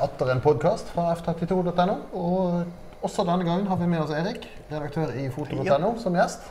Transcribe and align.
Atter 0.00 0.30
en 0.32 0.40
podkast 0.40 0.88
fra 0.94 1.10
f32.no. 1.14 1.96
Og 2.16 3.04
også 3.04 3.24
denne 3.28 3.44
gangen 3.44 3.66
har 3.68 3.76
vi 3.76 3.88
med 3.90 4.00
oss 4.00 4.12
Erik, 4.16 4.46
redaktør 4.70 5.12
i 5.12 5.26
foto.no, 5.32 5.90
som 6.00 6.16
gjest. 6.16 6.46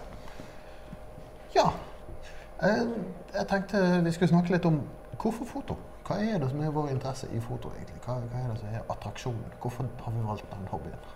Ja. 1.56 1.72
Jeg 2.62 3.46
tenkte 3.50 3.82
vi 4.06 4.14
skulle 4.14 4.30
snakke 4.36 4.54
litt 4.54 4.68
om 4.70 4.82
hvorfor 5.18 5.50
foto. 5.50 5.78
Hva 6.06 6.20
er 6.26 6.38
det 6.42 6.52
som 6.52 6.62
er 6.62 6.74
vår 6.74 6.92
interesse 6.94 7.30
i 7.34 7.42
foto, 7.42 7.72
egentlig? 7.78 7.98
Hva, 8.06 8.20
hva 8.30 8.44
er 8.44 8.54
det 8.54 8.60
som 8.62 8.70
er 8.74 8.86
attraksjonen? 8.94 9.58
Hvorfor 9.62 9.90
har 10.06 10.16
vi 10.16 10.28
valgt 10.28 10.54
den 10.54 10.70
hobbyen? 10.72 11.10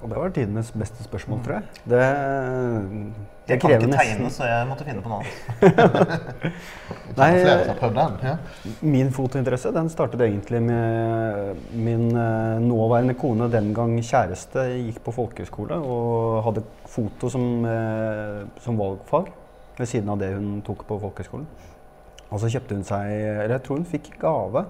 Og 0.00 0.08
det 0.08 0.16
var 0.16 0.32
tidenes 0.32 0.70
beste 0.72 1.04
spørsmål, 1.04 1.42
tror 1.44 1.58
jeg. 1.58 1.62
Det, 1.84 1.98
det 2.00 3.52
Jeg 3.52 3.60
kan 3.60 3.68
krever 3.68 3.82
ikke 3.84 3.90
nesten 3.92 4.14
tegne, 4.16 4.30
så 4.32 4.46
jeg 4.48 4.68
måtte 4.70 4.86
finne 4.86 5.02
på 5.04 5.10
noe 5.12 5.20
annet. 5.20 6.46
Nei, 7.20 7.28
den? 7.98 8.16
Ja. 8.24 8.34
Min 8.80 9.12
fotointeresse 9.12 9.72
den 9.76 9.90
startet 9.92 10.24
egentlig 10.24 10.62
med 10.64 11.60
min 11.76 12.06
eh, 12.16 12.62
nåværende 12.64 13.16
kone, 13.20 13.50
den 13.52 13.74
gang 13.76 13.98
kjæreste, 13.98 14.64
gikk 14.86 15.02
på 15.04 15.14
folkehøyskole 15.18 15.80
og 15.84 16.40
hadde 16.48 16.64
foto 16.88 17.28
som, 17.32 17.48
eh, 17.68 18.40
som 18.64 18.80
valgfag 18.80 19.28
ved 19.76 19.90
siden 19.90 20.08
av 20.12 20.20
det 20.22 20.32
hun 20.36 20.60
tok 20.64 20.86
på 20.88 21.00
folkehøyskolen. 21.02 21.48
Og 22.30 22.40
så 22.40 22.48
kjøpte 22.52 22.76
hun 22.78 22.86
seg 22.86 23.08
Eller 23.10 23.56
jeg 23.56 23.62
tror 23.66 23.80
hun 23.80 23.88
fikk 23.90 24.12
gave 24.22 24.60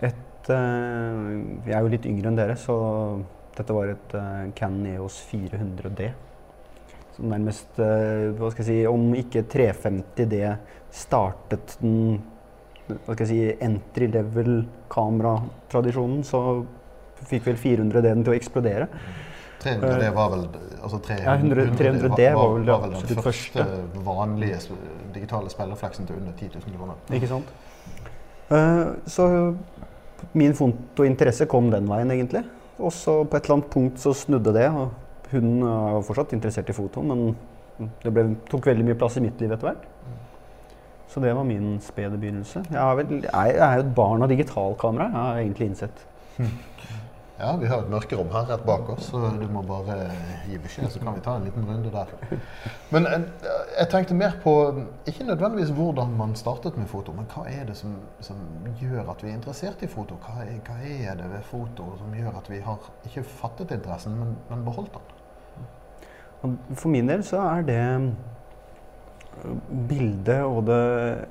et 0.00 0.48
eh, 0.48 1.26
Jeg 1.68 1.76
er 1.76 1.84
jo 1.84 1.92
litt 1.92 2.08
yngre 2.08 2.30
enn 2.32 2.38
dere, 2.38 2.56
så 2.58 2.76
dette 3.60 3.76
var 3.76 3.92
et 3.92 4.16
uh, 4.16 4.50
Canon 4.56 4.90
EOS 4.94 5.20
400D. 5.30 6.10
Som 7.16 7.30
nærmest, 7.32 7.70
uh, 7.78 8.30
hva 8.38 8.50
skal 8.52 8.64
jeg 8.64 8.68
si, 8.70 8.78
om 8.90 9.08
ikke 9.20 9.46
350D 9.52 10.42
startet 10.90 11.78
den 11.80 12.20
hva 12.90 13.14
skal 13.14 13.26
jeg 13.26 13.30
si, 13.30 13.40
entry 13.62 14.08
level 14.10 14.54
kameratradisjonen, 14.90 16.24
så 16.26 16.40
fikk 17.28 17.50
vel 17.50 17.58
400D 17.60 18.02
den 18.06 18.24
til 18.24 18.32
å 18.32 18.38
eksplodere. 18.38 18.88
300D 19.60 20.06
var 20.16 20.30
vel 20.32 20.46
altså 20.80 20.98
300, 21.04 21.24
Ja, 21.26 21.34
100 21.36 21.74
300 21.76 22.14
d 22.16 22.28
var 22.32 22.54
vel 22.54 22.64
det 22.64 23.10
den 23.10 23.22
første 23.26 23.66
vanlige 24.06 24.60
digitale 25.12 25.52
spillerfleksen 25.52 26.08
til 26.08 26.16
under 26.16 26.32
10 26.32 26.54
000 26.64 26.78
kroner. 26.78 27.02
Ikke 27.12 27.28
sant? 27.28 27.52
Uh, 28.50 28.96
så 29.06 29.26
min 30.32 30.56
fotointeresse 30.56 31.46
kom 31.50 31.68
den 31.72 31.88
veien, 31.90 32.10
egentlig. 32.14 32.44
Og 32.80 32.92
så 32.96 33.20
på 33.24 33.36
et 33.36 33.44
eller 33.44 33.58
annet 33.58 33.70
punkt 33.72 34.00
så 34.02 34.14
snudde 34.16 34.54
det. 34.56 34.66
og 34.70 35.30
Hun 35.30 35.62
var 35.62 35.96
jo 35.98 36.04
fortsatt 36.08 36.34
interessert 36.36 36.70
i 36.72 36.76
foto, 36.76 37.04
men 37.06 37.34
det 38.02 38.12
ble, 38.12 38.26
tok 38.50 38.66
veldig 38.70 38.86
mye 38.88 38.98
plass 38.98 39.18
i 39.20 39.24
mitt 39.24 39.40
liv 39.40 39.52
etter 39.54 39.70
hvert. 39.70 39.86
Så 41.10 41.20
det 41.22 41.32
var 41.34 41.46
min 41.46 41.78
spede 41.82 42.18
begynnelse. 42.18 42.62
Jeg 42.70 43.06
jeg 43.24 43.56
er 43.58 43.74
jo 43.74 43.84
et 43.84 43.94
barn 43.94 44.22
av 44.22 44.30
digitalkamera, 44.30 45.08
jeg 45.10 45.20
har 45.20 45.40
egentlig 45.42 45.70
innsett. 45.70 46.04
Ja, 47.40 47.56
vi 47.56 47.66
har 47.66 47.80
et 47.80 47.88
mørkerom 47.88 48.28
her 48.34 48.50
rett 48.50 48.64
bak 48.68 48.88
oss, 48.92 49.06
så 49.08 49.30
du 49.40 49.46
må 49.48 49.62
bare 49.64 49.94
gi 50.44 50.58
beskjed, 50.60 50.90
så 50.92 51.00
kan 51.00 51.14
vi 51.16 51.22
ta 51.24 51.38
en 51.38 51.46
liten 51.48 51.64
runde 51.64 51.92
der. 51.94 52.10
Men 52.92 53.06
eh, 53.08 53.22
jeg 53.78 53.88
tenkte 53.94 54.16
mer 54.18 54.34
på 54.42 54.52
ikke 55.08 55.24
nødvendigvis 55.24 55.72
hvordan 55.72 56.12
man 56.18 56.34
startet 56.36 56.76
med 56.76 56.90
foto, 56.90 57.14
men 57.16 57.28
hva 57.32 57.46
er 57.48 57.64
det 57.70 57.78
som, 57.78 57.94
som 58.20 58.42
gjør 58.82 59.08
at 59.14 59.24
vi 59.24 59.30
er 59.30 59.38
interessert 59.38 59.80
i 59.80 59.88
foto? 59.88 60.18
Hva 60.20 60.44
er, 60.44 60.58
hva 60.66 60.76
er 60.84 61.16
det 61.22 61.30
ved 61.32 61.46
foto 61.48 61.94
som 62.02 62.12
gjør 62.18 62.36
at 62.42 62.52
vi 62.52 62.60
har 62.66 62.90
ikke 63.08 63.24
fattet 63.24 63.72
interessen, 63.78 64.20
men, 64.20 64.36
men 64.50 64.66
beholdt 64.68 64.98
den? 64.98 65.16
For 66.76 66.92
min 66.92 67.08
del 67.08 67.24
så 67.24 67.40
er 67.54 67.64
det 67.64 67.80
bildet 69.70 70.42
og 70.44 70.64
det 70.68 70.80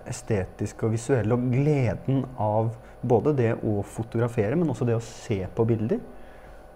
estetiske 0.10 0.88
og 0.88 0.94
visuelle 0.96 1.36
og 1.36 1.50
gleden 1.52 2.24
av 2.40 2.72
både 3.02 3.34
det 3.38 3.52
å 3.64 3.80
fotografere, 3.86 4.58
men 4.60 4.72
også 4.72 4.88
det 4.88 4.98
å 4.98 5.04
se 5.04 5.42
på 5.56 5.66
bilder. 5.68 6.02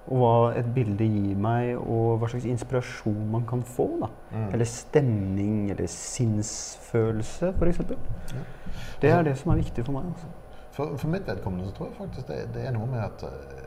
Og 0.03 0.19
hva 0.19 0.31
et 0.59 0.67
bilde 0.75 1.05
gir 1.07 1.35
meg, 1.39 1.77
og 1.79 2.19
hva 2.19 2.27
slags 2.31 2.47
inspirasjon 2.51 3.21
man 3.31 3.45
kan 3.47 3.63
få. 3.63 3.87
da. 4.01 4.09
Mm. 4.33 4.47
Eller 4.49 4.67
stemning, 4.67 5.59
eller 5.71 5.87
sinnsfølelse, 5.87 7.53
f.eks. 7.55 7.83
Ja. 8.33 8.43
Det 9.01 9.11
er 9.11 9.23
det 9.23 9.37
som 9.39 9.53
er 9.53 9.61
viktig 9.63 9.85
for 9.87 9.95
meg. 9.95 10.11
altså. 10.11 10.31
For, 10.73 10.97
for 10.97 11.13
mitt 11.13 11.27
vedkommende 11.29 11.69
så 11.69 11.75
tror 11.77 11.87
jeg 11.87 11.97
faktisk 11.99 12.27
det, 12.27 12.39
det 12.55 12.65
er 12.65 12.73
noe 12.73 12.89
med 12.89 13.03
at 13.05 13.23
eh, 13.27 13.65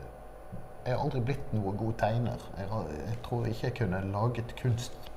jeg 0.85 0.95
har 0.95 1.03
aldri 1.03 1.21
blitt 1.23 1.53
noe 1.55 1.73
god 1.79 1.93
tegner. 2.01 2.47
Jeg, 2.59 2.67
jeg 2.99 3.19
tror 3.25 3.47
ikke 3.47 3.67
jeg 3.69 3.75
kunne 3.81 4.01
laget 4.11 4.53
kunst 4.59 5.11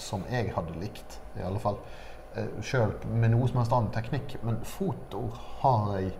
som 0.00 0.24
jeg 0.30 0.52
hadde 0.56 0.76
likt, 0.80 1.18
i 1.38 1.44
alle 1.46 1.60
fall. 1.62 1.78
Uh, 2.36 2.60
Sjøl 2.62 2.94
med 3.10 3.32
noe 3.34 3.48
som 3.50 3.60
helst 3.60 3.74
annen 3.74 3.92
teknikk. 3.94 4.36
Men 4.46 4.60
foto 4.66 5.26
har 5.62 5.98
jeg 5.98 6.14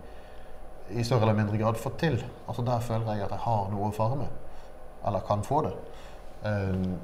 i 0.91 1.05
større 1.07 1.29
eller 1.29 1.39
mindre 1.39 1.59
grad 1.61 1.79
fått 1.79 2.01
til. 2.03 2.19
Altså 2.47 2.65
Der 2.67 2.83
føler 2.83 3.15
jeg 3.15 3.25
at 3.27 3.35
jeg 3.37 3.45
har 3.45 3.71
noe 3.71 3.89
å 3.89 3.95
fare 3.95 4.19
med. 4.19 4.37
Eller 5.07 5.25
kan 5.27 5.43
få 5.45 5.63
det. 5.67 5.73
Um, 6.41 6.95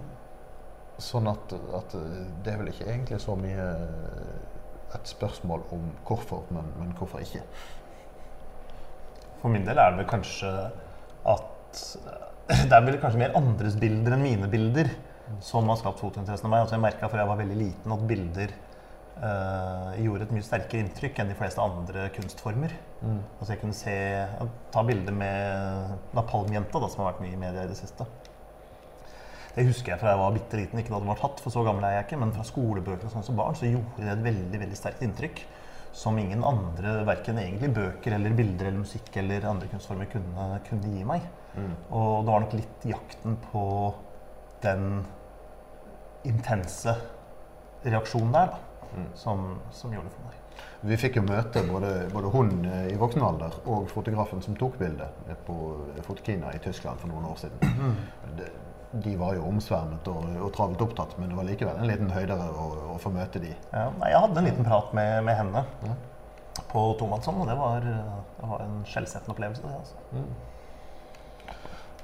sånn 1.02 1.30
at, 1.30 1.54
at 1.78 1.94
eh, 1.94 2.22
det 2.42 2.54
er 2.54 2.62
vel 2.62 2.72
ikke 2.72 2.88
egentlig 2.90 3.20
så 3.22 3.36
mye 3.38 3.66
et 4.98 5.10
spørsmål 5.10 5.66
om 5.76 5.84
hvorfor, 6.08 6.48
men, 6.56 6.72
men 6.80 6.94
hvorfor 6.98 7.22
ikke. 7.22 7.44
For 9.42 9.54
min 9.54 9.68
del 9.68 9.78
er 9.78 9.94
det 9.94 10.02
vel 10.02 10.10
kanskje 10.10 10.52
at 11.28 11.84
det 12.48 12.74
er 12.74 12.86
vel 12.86 12.98
kanskje 13.02 13.22
mer 13.22 13.36
andres 13.38 13.76
bilder 13.80 14.16
enn 14.16 14.24
mine 14.24 14.50
bilder 14.50 14.90
som 15.44 15.68
har 15.70 15.78
skapt 15.82 16.00
fotointeressen 16.02 16.48
av 16.48 16.54
meg. 16.54 16.64
Altså 16.64 16.78
jeg 16.78 16.86
merka 16.88 17.10
fra 17.12 17.22
jeg 17.22 17.30
var 17.30 17.42
veldig 17.42 17.60
liten 17.60 17.94
at 17.94 18.06
bilder 18.10 18.54
eh, 19.24 19.98
gjorde 20.04 20.28
et 20.28 20.34
mye 20.36 20.46
sterkere 20.46 20.84
inntrykk 20.84 21.22
enn 21.22 21.32
de 21.32 21.38
fleste 21.38 21.64
andre 21.64 22.08
kunstformer. 22.16 22.74
Mm. 23.02 23.20
Altså 23.40 23.52
jeg 23.54 23.62
kunne 23.62 23.78
se, 23.78 23.98
Ta 24.74 24.84
bilder 24.86 25.16
med 25.16 25.98
napalmjenta, 26.18 26.82
som 26.88 27.04
har 27.04 27.14
vært 27.14 27.24
mye 27.26 27.36
i 27.36 27.42
media 27.42 27.66
i 27.66 27.72
det 27.72 27.78
siste. 27.80 28.08
Det 29.58 29.66
husker 29.66 29.94
jeg 29.96 30.02
fra 30.02 30.12
jeg 30.14 30.22
var 30.22 30.34
bitte 30.36 30.58
liten, 30.60 30.80
ikke 30.80 30.94
da 30.94 31.00
det 31.02 31.10
var 31.10 31.22
tatt, 31.22 31.40
for 31.42 31.54
så 31.54 31.64
gammel 31.66 31.88
er 31.88 31.96
jeg 31.96 32.08
ikke, 32.08 32.20
men 32.22 32.34
fra 32.36 32.44
skolebøker 32.46 33.08
og 33.08 33.14
sånn 33.16 33.26
som 33.26 33.40
barn 33.40 33.58
så 33.58 33.70
gjorde 33.70 34.04
det 34.04 34.12
et 34.14 34.26
veldig 34.28 34.60
veldig 34.64 34.78
sterkt 34.78 35.02
inntrykk. 35.08 35.42
Som 35.98 36.20
ingen 36.22 36.44
andre, 36.46 37.00
verken 37.08 37.40
egentlig 37.42 37.72
bøker 37.74 38.14
eller 38.20 38.36
bilder 38.38 38.70
eller 38.70 38.84
musikk 38.84 39.10
eller 39.18 39.48
andre 39.50 39.70
kunstformer 39.72 40.10
kunne, 40.12 40.50
kunne 40.68 40.92
gi 40.94 41.06
meg. 41.10 41.26
Mm. 41.56 41.72
Og 41.90 42.12
det 42.22 42.34
var 42.36 42.44
nok 42.44 42.54
litt 42.60 42.86
jakten 42.92 43.40
på 43.48 43.64
den 44.62 44.86
intense 46.28 46.94
reaksjonen 47.88 48.36
der 48.36 48.54
da, 48.54 48.62
Mm. 48.98 49.08
som, 49.16 49.48
som 49.72 49.94
gjorde 49.94 50.10
det 50.10 50.16
for 50.18 50.28
meg. 50.28 50.44
Vi 50.90 50.98
fikk 50.98 51.18
jo 51.20 51.24
møte 51.26 51.62
både, 51.68 51.90
både 52.14 52.30
hun 52.34 52.50
eh, 52.66 52.88
i 52.94 52.98
voksen 52.98 53.22
alder 53.26 53.54
og 53.70 53.90
fotografen 53.92 54.42
som 54.46 54.56
tok 54.58 54.78
bildet 54.80 55.30
eh, 55.30 55.38
på 55.48 55.56
Fotokina 56.06 56.52
i 56.54 56.62
Tyskland 56.64 57.00
for 57.02 57.12
noen 57.12 57.26
år 57.30 57.38
siden. 57.42 57.96
De, 58.38 58.48
de 59.04 59.16
var 59.20 59.36
jo 59.38 59.46
omsvermet 59.50 60.08
og, 60.10 60.26
og 60.42 60.52
travelt 60.56 60.82
opptatt, 60.86 61.18
men 61.20 61.30
det 61.30 61.38
var 61.38 61.48
likevel 61.50 61.78
en 61.82 61.90
liten 61.90 62.10
høydere 62.14 62.48
å, 62.54 62.68
å 62.96 63.00
få 63.02 63.12
møte 63.14 63.42
de. 63.44 63.52
Ja, 63.74 63.88
jeg 64.06 64.22
hadde 64.24 64.42
en 64.42 64.48
liten 64.50 64.66
prat 64.70 64.94
med, 64.98 65.24
med 65.28 65.38
henne 65.42 65.66
Ja. 65.86 65.98
på 66.72 66.86
tomannshånd, 67.00 67.42
og 67.44 67.50
det 67.52 67.58
var, 67.60 67.86
det 67.86 68.50
var 68.54 68.64
en 68.66 68.80
skjellsettende 68.90 69.36
opplevelse. 69.36 69.62
Det, 69.66 69.76
altså. 69.82 70.26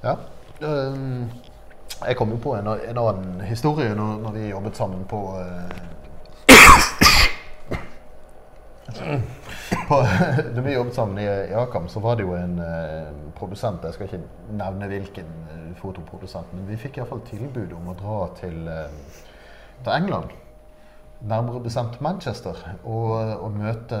Ja. 0.04 0.16
ehm, 0.68 1.30
jeg 2.04 2.16
kom 2.18 2.30
jo 2.34 2.38
på 2.42 2.54
en, 2.58 2.68
en 2.74 2.98
annen 3.00 3.40
historie 3.48 3.94
når, 3.96 4.18
når 4.26 4.34
vi 4.36 4.48
jobbet 4.50 4.76
sammen 4.76 5.04
på 5.08 5.20
eh, 5.40 5.82
på, 9.88 9.98
Da 10.54 10.64
vi 10.64 10.74
jobbet 10.74 10.94
sammen 10.94 11.18
i, 11.18 11.26
Akam, 11.54 11.88
så 11.88 12.00
var 12.00 12.16
det 12.16 12.26
jo 12.26 12.34
en 12.36 12.58
eh, 12.62 13.10
produsent 13.38 13.84
Jeg 13.84 13.96
skal 13.96 14.08
ikke 14.08 14.22
nevne 14.58 14.88
hvilken 14.90 15.34
eh, 15.50 15.66
fotoprodusent, 15.80 16.52
men 16.54 16.68
vi 16.68 16.78
fikk 16.80 17.00
iallfall 17.00 17.24
tilbud 17.28 17.74
om 17.76 17.90
å 17.90 17.98
dra 17.98 18.18
til, 18.38 18.64
eh, 18.70 19.20
til 19.82 19.92
England. 19.96 20.32
Nærmere 21.24 21.62
bestemt 21.64 22.00
Manchester, 22.04 22.58
og, 22.84 23.12
og 23.40 23.54
møte 23.56 24.00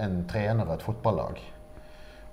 en 0.00 0.22
trener 0.30 0.64
av 0.64 0.78
et 0.78 0.86
fotballag. 0.86 1.40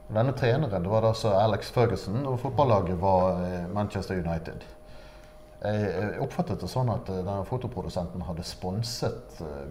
Denne 0.10 0.34
treneren 0.34 0.84
det 0.84 0.90
var 0.90 1.06
da 1.06 1.14
så 1.14 1.36
Alex 1.38 1.70
Ferguson, 1.76 2.24
og 2.26 2.40
fotballaget 2.42 2.98
var 3.02 3.44
eh, 3.46 3.66
Manchester 3.74 4.18
United. 4.18 4.66
Jeg 5.60 6.20
oppfattet 6.24 6.62
det 6.64 6.70
sånn 6.72 6.88
at 6.94 7.10
eh, 7.12 7.20
denne 7.20 7.44
fotoprodusenten 7.48 8.22
hadde 8.24 8.46
sponset 8.48 9.42
eh, 9.44 9.66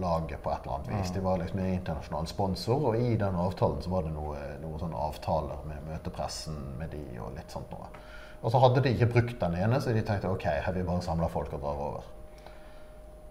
laget 0.00 0.40
på 0.40 0.52
et 0.52 0.64
eller 0.64 0.78
annet 0.78 0.92
vis. 0.94 1.10
De 1.12 1.20
var 1.24 1.42
liksom 1.42 1.60
en 1.60 1.74
internasjonal 1.74 2.28
sponsor, 2.30 2.86
og 2.90 2.96
i 2.96 3.16
den 3.20 3.36
avtalen 3.36 3.82
så 3.84 3.92
var 3.92 4.06
det 4.06 4.14
noen 4.14 4.62
noe 4.62 4.80
sånne 4.80 5.02
avtaler 5.08 5.60
med 5.68 5.84
møtepressen 5.90 6.56
med 6.78 6.94
de 6.94 7.02
og 7.20 7.34
litt 7.36 7.52
sånt 7.52 7.68
noe. 7.74 7.90
Og 8.40 8.54
så 8.54 8.62
hadde 8.62 8.80
de 8.80 8.94
ikke 8.94 9.10
brukt 9.12 9.36
den 9.42 9.58
ene, 9.60 9.82
så 9.84 9.92
de 9.92 10.00
tenkte 10.06 10.30
ok, 10.32 10.46
her 10.64 10.72
vi 10.72 10.86
bare 10.88 11.04
samler 11.04 11.28
folk 11.32 11.52
og 11.58 11.60
drar 11.66 11.84
over. 11.90 12.08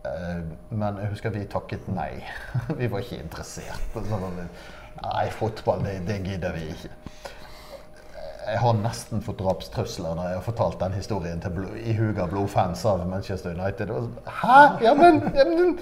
Eh, 0.05 0.43
Men 0.69 1.01
jeg 1.01 1.13
husker 1.15 1.33
vi 1.33 1.47
takket 1.49 1.89
nei. 1.89 2.11
Vi 2.79 2.87
var 2.87 3.01
ikke 3.01 3.23
interessert. 3.23 3.89
Så 3.95 4.21
Nei, 4.99 5.29
fotball, 5.31 5.81
det, 5.85 6.01
det 6.07 6.17
gidder 6.25 6.53
vi 6.53 6.69
ikke. 6.73 6.89
Jeg 8.47 8.59
har 8.63 8.77
nesten 8.79 9.21
fått 9.21 9.41
drapstrusler 9.41 10.15
når 10.15 10.29
jeg 10.29 10.37
har 10.39 10.45
fortalt 10.45 10.79
den 10.81 10.95
historien 10.95 11.41
til 11.43 11.51
blod, 11.53 11.75
ihuga 11.83 12.25
blodfans 12.31 12.85
av 12.87 13.01
Manchester 13.09 13.51
United. 13.57 13.91
Og, 13.93 14.07
Hæ? 14.39 14.59
Ja, 14.85 14.93
men, 14.97 15.19
ja, 15.35 15.45
men 15.49 15.75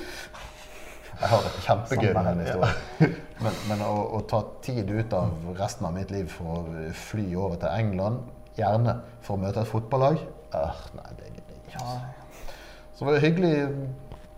Jeg 1.17 1.29
har 1.31 1.45
det 1.45 1.51
kjempegøy 1.65 2.09
med 2.13 2.27
den 2.31 2.41
historien. 2.45 3.15
Men, 3.37 3.53
men 3.69 3.81
å, 3.85 3.91
å 4.17 4.19
ta 4.25 4.39
tid 4.65 4.89
ut 4.89 5.11
av 5.13 5.29
resten 5.59 5.85
av 5.85 5.91
mitt 5.93 6.09
liv 6.09 6.25
for 6.33 6.65
å 6.65 6.85
fly 6.97 7.25
over 7.37 7.59
til 7.61 7.69
England, 7.69 8.23
gjerne 8.57 8.95
for 9.21 9.35
å 9.35 9.41
møte 9.43 9.61
et 9.61 9.69
fotballag 9.69 10.17
øh, 10.17 10.79
Nei, 10.97 11.11
det 11.19 11.27
gidder 11.35 11.51
jeg 11.53 11.61
ikke. 11.67 11.83
altså. 11.83 12.47
Så 12.95 13.03
det 13.03 13.07
var 13.11 13.13
det 13.19 13.21
hyggelig, 13.27 13.51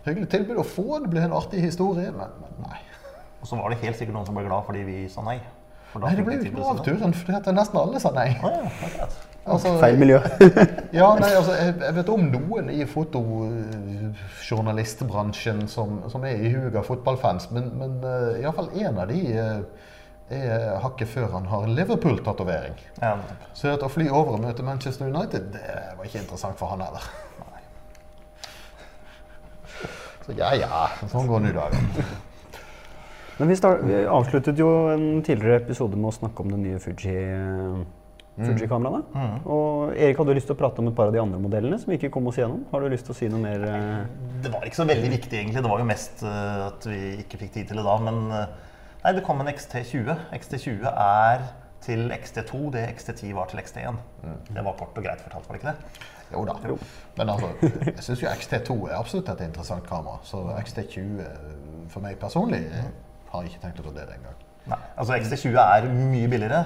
hyggelig 0.04 0.28
tilbud 0.34 0.60
å 0.60 0.66
få. 0.68 0.84
Det 1.00 1.08
ble 1.14 1.22
en 1.24 1.36
artig 1.38 1.62
historie, 1.64 2.12
men, 2.12 2.34
men 2.42 2.60
nei. 2.66 2.82
Og 3.40 3.48
så 3.48 3.56
var 3.56 3.72
det 3.72 3.80
helt 3.86 3.96
sikkert 3.96 4.18
noen 4.18 4.28
som 4.28 4.36
ble 4.36 4.44
glad 4.50 4.68
fordi 4.68 4.84
vi 4.84 4.98
sa 5.08 5.24
nei. 5.24 5.38
For 5.90 5.98
Nei, 6.04 6.12
Det 6.16 6.24
ble 6.26 6.32
jo 6.36 6.38
ikke 6.38 6.48
tilbudet 6.50 6.66
noe 6.66 6.74
av 6.76 6.80
turen, 6.86 7.12
fordi 7.18 7.52
nesten 7.56 7.76
alle 7.80 7.98
sa 8.02 8.10
nei. 8.14 8.28
Ja. 8.38 8.50
Altså, 9.50 9.68
Feil 9.80 9.96
miljø. 9.98 10.18
Ja, 11.00 11.08
nei, 11.18 11.32
altså, 11.34 11.52
jeg, 11.56 11.74
jeg 11.80 11.94
vet 11.96 12.08
om 12.12 12.22
noen 12.30 12.70
i 12.70 12.86
fotojournalistbransjen 12.86 15.68
som, 15.70 16.02
som 16.12 16.24
er 16.28 16.34
i 16.36 16.54
huet 16.54 16.76
av 16.76 16.84
fotballfans, 16.86 17.50
men, 17.56 17.64
men 17.80 17.92
uh, 18.04 18.42
iallfall 18.42 18.70
én 18.76 18.98
av 19.00 19.06
de 19.10 19.20
uh, 19.34 19.60
er 20.30 20.78
hakket 20.84 21.08
før 21.10 21.28
han 21.34 21.46
har 21.50 21.66
Liverpool-tatovering. 21.66 22.76
Ja. 23.00 23.16
Så 23.56 23.68
at 23.72 23.82
å 23.82 23.88
fly 23.90 24.08
over 24.08 24.32
og 24.36 24.40
møte 24.44 24.62
Manchester 24.66 25.06
United, 25.10 25.42
det 25.56 25.94
var 25.98 26.04
ikke 26.06 26.22
interessant 26.22 26.58
for 26.60 26.66
han 26.70 26.80
heller. 26.86 27.04
Så 30.26 30.30
ja, 30.38 30.48
ja. 30.54 30.88
Sånn 31.10 31.26
går 31.26 31.40
nå 31.42 31.48
i 31.50 31.56
dag. 31.56 31.72
Men 33.40 33.48
vi, 33.48 33.56
start, 33.56 33.80
vi 33.88 34.02
avsluttet 34.04 34.58
jo 34.60 34.68
en 34.92 35.22
tidligere 35.24 35.62
episode 35.62 35.96
med 35.96 36.10
å 36.10 36.12
snakke 36.12 36.44
om 36.44 36.50
det 36.52 36.58
nye 36.60 36.80
Fuji, 36.82 37.14
Fuji-kameraene. 38.36 39.00
Mm. 39.14 39.38
Og 39.48 39.94
Erik 39.96 40.20
hadde 40.20 40.34
lyst 40.36 40.50
til 40.50 40.58
å 40.58 40.60
prate 40.60 40.82
om 40.82 40.90
et 40.90 40.96
par 40.98 41.08
av 41.08 41.16
de 41.16 41.22
andre 41.22 41.40
modellene 41.40 41.78
som 41.80 41.88
vi 41.88 41.96
ikke 41.96 42.12
kom 42.12 42.28
oss 42.28 42.36
gjennom. 42.36 42.66
Har 42.68 42.84
du 42.84 42.92
lyst 42.92 43.08
til 43.08 43.16
å 43.16 43.16
si 43.16 43.30
noe 43.32 43.40
mer? 43.40 43.64
eh? 43.64 44.28
Det 44.44 44.52
var 44.52 44.68
ikke 44.68 44.82
så 44.82 44.86
veldig 44.90 45.12
viktig, 45.16 45.40
egentlig. 45.40 45.64
Det 45.64 45.72
var 45.72 45.80
jo 45.80 45.88
mest 45.88 46.20
eh, 46.28 46.60
at 46.66 46.90
vi 46.92 47.00
ikke 47.24 47.40
fikk 47.46 47.56
tid 47.56 47.72
til 47.72 47.80
det 47.80 47.88
da. 47.88 47.96
Men 48.10 48.22
eh, 48.28 48.54
nei, 49.06 49.16
det 49.16 49.24
kom 49.24 49.40
en 49.40 49.52
XT20. 49.54 50.12
XT20 50.36 50.86
er 50.92 51.48
til 51.80 52.12
XT2 52.12 52.64
det 52.76 52.86
XT10 52.92 53.34
var 53.40 53.48
til 53.48 53.64
XT1. 53.64 54.00
Det 54.52 54.64
var 54.68 54.76
kort 54.76 55.00
og 55.00 55.04
greit 55.06 55.24
fortalt, 55.24 55.48
var 55.48 55.56
det 55.56 55.62
ikke 55.62 55.72
det? 55.72 56.08
Jo 56.30 56.44
da. 56.46 56.54
Men 57.16 57.32
altså, 57.32 57.48
jeg 57.88 58.02
syns 58.04 58.20
jo 58.22 58.28
XT2 58.30 58.76
er 58.90 58.98
absolutt 59.00 59.32
et 59.32 59.46
interessant 59.48 59.86
kamera. 59.88 60.20
Så 60.28 60.44
XT20 60.60 61.22
eh, 61.24 61.54
for 61.90 62.04
meg 62.04 62.20
personlig 62.20 62.66
eh, 62.68 62.90
har 63.32 63.46
ikke 63.48 63.60
tenkt 63.62 63.80
å 63.82 63.86
vurdere 63.88 64.16
engang. 64.18 64.38
Nei, 64.70 64.76
altså 65.00 65.16
XT20 65.16 65.56
er 65.58 65.86
mye 65.88 66.28
billigere. 66.30 66.58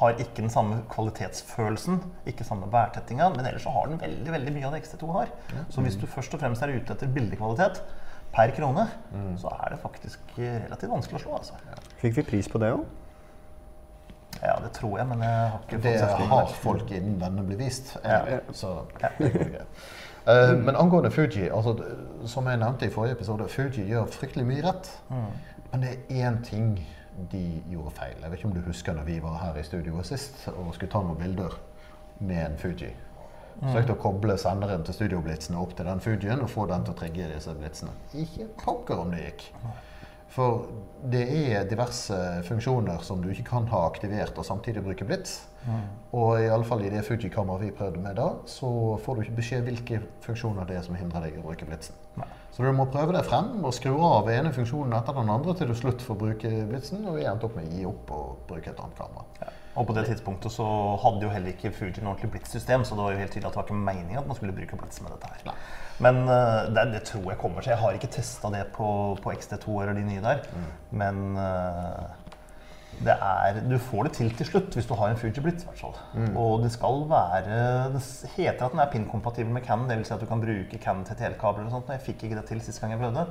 Har 0.00 0.18
ikke 0.18 0.42
den 0.42 0.50
samme 0.52 0.80
kvalitetsfølelsen, 0.92 2.00
ikke 2.28 2.44
samme 2.44 2.66
bærtettinga, 2.72 3.28
men 3.36 3.46
ellers 3.46 3.62
så 3.64 3.70
har 3.76 3.86
den 3.88 4.00
veldig 4.02 4.32
veldig 4.34 4.52
mye 4.56 4.66
av 4.66 4.74
det 4.74 4.82
XT2 4.82 5.12
har. 5.14 5.30
Så 5.72 5.84
hvis 5.86 5.96
du 6.00 6.06
først 6.10 6.34
og 6.34 6.42
fremst 6.42 6.62
er 6.66 6.74
ute 6.74 6.92
etter 6.96 7.12
bildekvalitet 7.14 7.80
per 8.34 8.50
krone, 8.56 8.88
så 9.40 9.52
er 9.62 9.72
det 9.76 9.80
faktisk 9.80 10.34
relativt 10.36 10.90
vanskelig 10.92 11.20
å 11.20 11.24
slå. 11.24 11.38
altså. 11.38 11.54
Fikk 12.02 12.18
vi 12.18 12.26
pris 12.34 12.50
på 12.52 12.60
det 12.60 12.72
òg? 12.74 12.82
Ja, 14.42 14.58
det 14.60 14.74
tror 14.76 14.98
jeg, 14.98 15.06
men 15.08 15.22
jeg 15.24 15.36
har 15.52 15.62
ikke 15.62 15.78
Det 15.80 15.92
fått 15.94 16.02
sett 16.02 16.18
det. 16.18 16.26
har 16.34 16.50
folk 16.66 16.90
innen 16.92 17.14
denne 17.22 17.46
blir 17.46 17.56
vist. 17.62 17.94
Ja. 18.04 18.40
Så 18.52 18.74
det 19.00 19.30
går 19.32 19.48
greit. 19.54 19.86
Eh, 20.26 20.52
men 20.58 20.74
angående 20.76 21.10
Fuji, 21.14 21.46
altså, 21.54 21.76
som 22.26 22.48
jeg 22.50 22.58
nevnte 22.58 22.88
i 22.88 22.90
forrige 22.92 23.14
episode, 23.16 23.46
Fuji 23.48 23.86
gjør 23.88 24.08
fryktelig 24.10 24.44
mye 24.48 24.64
rett. 24.66 24.90
Men 25.72 25.82
det 25.82 25.90
er 25.92 26.28
én 26.28 26.38
ting 26.44 26.76
de 27.32 27.62
gjorde 27.70 27.94
feil. 27.96 28.20
Jeg 28.20 28.30
vet 28.30 28.38
ikke 28.38 28.48
om 28.48 28.54
du 28.54 28.66
husker 28.66 28.96
når 28.96 29.08
vi 29.08 29.16
var 29.24 29.38
her 29.40 29.58
i 29.58 29.64
studio 29.64 30.02
sist 30.04 30.46
og 30.52 30.74
skulle 30.74 30.92
ta 30.92 31.02
noen 31.02 31.18
bilder 31.20 31.56
med 32.20 32.42
en 32.44 32.58
Fuji. 32.60 32.92
Søkte 33.56 33.94
å 33.94 34.00
koble 34.00 34.36
senderen 34.38 34.84
til 34.84 34.94
studioblitsene 34.98 35.56
opp 35.56 35.72
til 35.76 35.88
den 35.88 36.02
Fujien 36.04 36.42
og 36.44 36.50
få 36.52 36.66
den 36.68 36.84
til 36.84 36.92
å 36.92 36.98
trigge 36.98 37.28
disse 37.30 37.54
blitsene. 37.56 37.94
Ikke 38.20 38.50
pokker 38.60 39.00
om 39.00 39.14
det 39.14 39.22
gikk. 39.22 39.46
For 40.36 40.66
det 41.08 41.24
er 41.32 41.68
diverse 41.68 42.16
funksjoner 42.44 43.00
som 43.04 43.22
du 43.24 43.30
ikke 43.32 43.46
kan 43.54 43.68
ha 43.70 43.86
aktivert 43.88 44.36
og 44.36 44.44
samtidig 44.44 44.82
bruke 44.84 45.06
blits. 45.08 45.38
Og 46.14 46.38
i 46.38 46.48
alle 46.52 46.66
fall 46.66 46.84
i 46.86 46.90
det 46.92 47.02
Fuji-kameraet 47.06 47.64
vi 47.64 47.72
prøvde 47.74 48.02
med 48.02 48.18
da, 48.18 48.28
så 48.46 48.68
får 49.02 49.16
du 49.16 49.22
ikke 49.24 49.38
beskjed 49.40 49.66
hvilke 49.66 50.00
funksjoner 50.26 50.68
det 50.68 50.78
er 50.78 50.84
som 50.86 50.98
hindrer 50.98 51.26
deg 51.26 51.38
i 51.38 51.40
å 51.40 51.46
bruke 51.46 51.66
blitsen. 51.66 51.96
Så 52.54 52.64
du 52.64 52.70
må 52.76 52.86
prøve 52.92 53.16
deg 53.16 53.26
frem 53.26 53.64
og 53.66 53.74
skru 53.74 53.96
av 54.06 54.30
ene 54.32 54.52
funksjonen 54.54 54.94
etter 54.96 55.16
den 55.16 55.32
andre 55.32 55.56
til 55.58 55.72
du 55.72 55.76
slutt 55.76 56.04
får 56.04 56.20
bruke 56.20 56.52
blitsen, 56.70 57.04
og 57.08 57.18
vi 57.18 57.26
endte 57.26 57.48
opp 57.48 57.56
med 57.58 57.66
å 57.66 57.74
gi 57.74 57.88
opp 57.88 58.12
og 58.16 58.44
bruke 58.48 58.70
et 58.70 58.82
annet 58.84 59.00
kamera. 59.00 59.50
Og 59.76 59.86
på 59.86 59.94
det 59.96 60.06
tidspunktet 60.08 60.52
så 60.52 60.66
hadde 61.02 61.26
jo 61.26 61.32
heller 61.32 61.52
ikke 61.52 61.72
Fuji 61.74 61.90
ordentlig 61.90 62.08
ordentlig 62.08 62.30
blitssystem, 62.32 62.84
så 62.84 62.96
det 62.96 63.04
var 63.04 63.12
jo 63.12 63.20
helt 63.20 63.32
tydelig 63.34 63.48
at 63.50 63.56
det 63.56 63.60
var 63.60 63.66
ikke 63.68 63.80
meningen 63.80 64.20
at 64.22 64.28
man 64.28 64.38
skulle 64.38 64.54
bruke 64.56 64.78
blitz 64.80 65.02
med 65.04 65.12
dette 65.12 65.32
her. 65.32 65.58
Men 66.00 66.22
uh, 66.28 66.68
det, 66.72 66.86
det 66.94 67.02
tror 67.08 67.26
jeg 67.30 67.40
kommer 67.40 67.64
seg. 67.64 67.74
Jeg 67.74 67.82
har 67.82 67.96
ikke 67.96 68.12
testa 68.16 68.50
det 68.52 68.64
på, 68.76 68.88
på 69.22 69.32
XD2 69.32 69.82
eller 69.82 69.98
de 69.98 70.06
nye 70.08 70.24
der, 70.24 70.42
men 70.90 71.36
eh, 71.40 72.06
det 72.24 72.25
er, 73.04 73.60
du 73.70 73.76
får 73.78 74.08
det 74.08 74.12
til 74.16 74.30
til 74.36 74.48
slutt 74.48 74.74
hvis 74.76 74.88
du 74.88 74.94
har 74.98 75.12
en 75.12 75.18
Fuji 75.20 75.42
Blitz. 75.42 75.66
Mm. 76.14 76.36
Og 76.36 76.62
det 76.62 76.72
skal 76.72 77.04
være 77.10 77.92
Det 77.92 78.02
heter 78.36 78.64
at 78.66 78.72
den 78.72 78.80
er 78.80 78.90
pin-kompatibel 78.92 79.52
med 79.52 79.62
Canon, 79.66 79.88
dvs. 79.90 80.06
Si 80.06 80.14
at 80.14 80.20
du 80.20 80.26
kan 80.26 80.40
bruke 80.40 80.78
Canon 80.82 81.04
TTL-kabler 81.04 81.66
og 81.66 81.70
sånt. 81.70 81.92
Jeg 81.92 82.04
fikk 82.06 82.26
ikke 82.26 82.40
det 82.40 82.46
til 82.48 82.60
sist 82.64 82.80
gang 82.80 82.94
jeg 82.94 83.00
prøvde. 83.00 83.26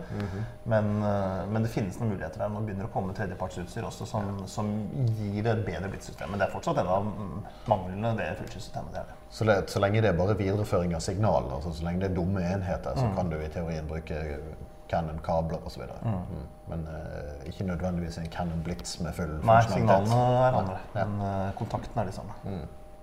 men, 0.65 0.83
-hmm. 0.83 1.45
men 1.51 1.63
det 1.63 1.71
finnes 1.71 1.99
noen 1.99 2.11
muligheter 2.11 2.39
der. 2.39 2.49
Nå 2.49 2.59
begynner 2.59 2.85
det 2.85 2.91
å 2.91 2.93
komme 2.93 3.13
tredjepartsutstyr 3.13 3.83
også 3.83 4.05
som, 4.05 4.47
som 4.47 4.89
gir 5.17 5.47
et 5.47 5.65
bedre 5.65 5.89
blitz-system. 5.89 6.29
Men 6.29 6.39
det 6.39 6.47
er 6.47 6.51
fortsatt 6.51 6.77
en 6.77 6.87
av 6.87 7.03
mm, 7.03 7.45
manglene 7.67 8.17
ved 8.17 8.35
Fuji-systemet. 8.37 8.91
det 8.93 8.99
er 8.99 9.03
det. 9.03 9.15
Så, 9.29 9.43
det, 9.43 9.69
så 9.69 9.79
lenge 9.79 10.01
det 10.01 10.09
er 10.09 10.17
bare 10.17 10.37
videreføring 10.37 10.95
av 10.95 10.99
signal, 10.99 11.49
altså 11.51 11.73
så 11.73 11.83
lenge 11.83 11.99
det 11.99 12.11
er 12.11 12.15
dumme 12.15 12.43
enheter, 12.53 12.95
så 12.95 13.09
kan 13.15 13.29
du 13.29 13.35
i 13.41 13.49
teorien 13.51 13.87
bruke 13.87 14.21
Canon-kabler 14.91 15.63
osv. 15.65 15.81
Mm. 16.03 16.41
Men 16.69 16.87
uh, 16.87 17.45
ikke 17.49 17.65
nødvendigvis 17.67 18.17
en 18.21 18.29
Canon 18.33 18.61
Blitz 18.65 18.99
med 19.01 19.13
full 19.17 19.31
Nei, 19.35 19.39
funksjonalitet. 19.41 19.75
signalene 19.75 20.47
er 20.47 20.57
andre, 20.61 20.79
Ja. 20.95 21.05
men 21.05 21.21
uh, 21.21 21.53
kontakten 21.59 22.01
er 22.01 22.09
de 22.09 22.15
samme. 22.15 22.57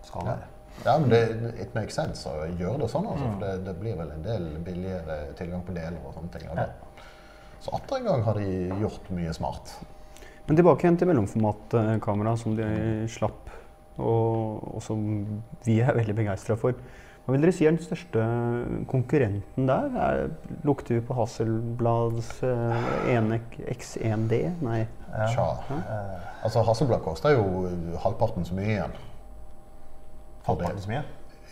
Skal 0.06 0.26
være. 0.26 0.50
Ja, 0.86 0.94
men 0.98 1.10
det, 1.12 1.20
it 1.60 1.74
makes 1.76 1.94
sense 1.98 2.28
å 2.30 2.46
gjøre 2.48 2.78
det 2.80 2.88
sånn, 2.90 3.04
altså, 3.06 3.26
for 3.34 3.42
det, 3.44 3.50
det 3.66 3.74
blir 3.78 3.96
vel 3.98 4.12
en 4.14 4.22
del 4.24 4.46
billigere 4.64 5.18
tilgang 5.38 5.60
på 5.66 5.74
deler 5.76 5.98
og 6.06 6.14
sånne 6.16 6.32
ting. 6.32 6.48
det. 6.56 6.68
Så 7.62 7.74
atter 7.76 7.98
en 8.00 8.08
gang 8.08 8.22
har 8.26 8.38
de 8.40 8.46
gjort 8.80 9.10
mye 9.14 9.34
smart. 9.36 9.74
Men 10.48 10.58
tilbake 10.58 10.82
igjen 10.86 10.96
til 10.98 11.10
mellomformatkamera 11.12 12.32
som 12.40 12.56
de 12.58 12.66
slapp, 13.12 13.52
og, 14.00 14.64
og 14.74 14.80
som 14.82 15.04
vi 15.66 15.76
er 15.84 15.92
veldig 15.94 16.16
begeistra 16.18 16.56
for. 16.58 16.74
Hva 17.22 17.36
vil 17.36 17.44
dere 17.44 17.52
si 17.54 17.66
er 17.68 17.76
den 17.76 17.84
største 17.84 18.22
konkurrenten 18.90 19.68
der? 19.68 19.84
Er, 19.94 20.24
lukter 20.66 20.96
vi 20.96 21.04
på 21.06 21.14
Hasselblads 21.14 22.32
eh, 22.42 23.28
X1D? 23.76 24.40
Nei. 24.64 24.80
Ja. 25.12 25.28
Tja. 25.30 25.46
Altså, 26.42 26.64
Hasselblad 26.66 27.04
koster 27.04 27.36
jo 27.36 27.68
halvparten 28.02 28.44
så 28.48 28.56
mye 28.58 28.72
igjen. 28.74 28.96
Halvparten 30.48 30.82
så 30.82 30.90
mye? 30.90 31.04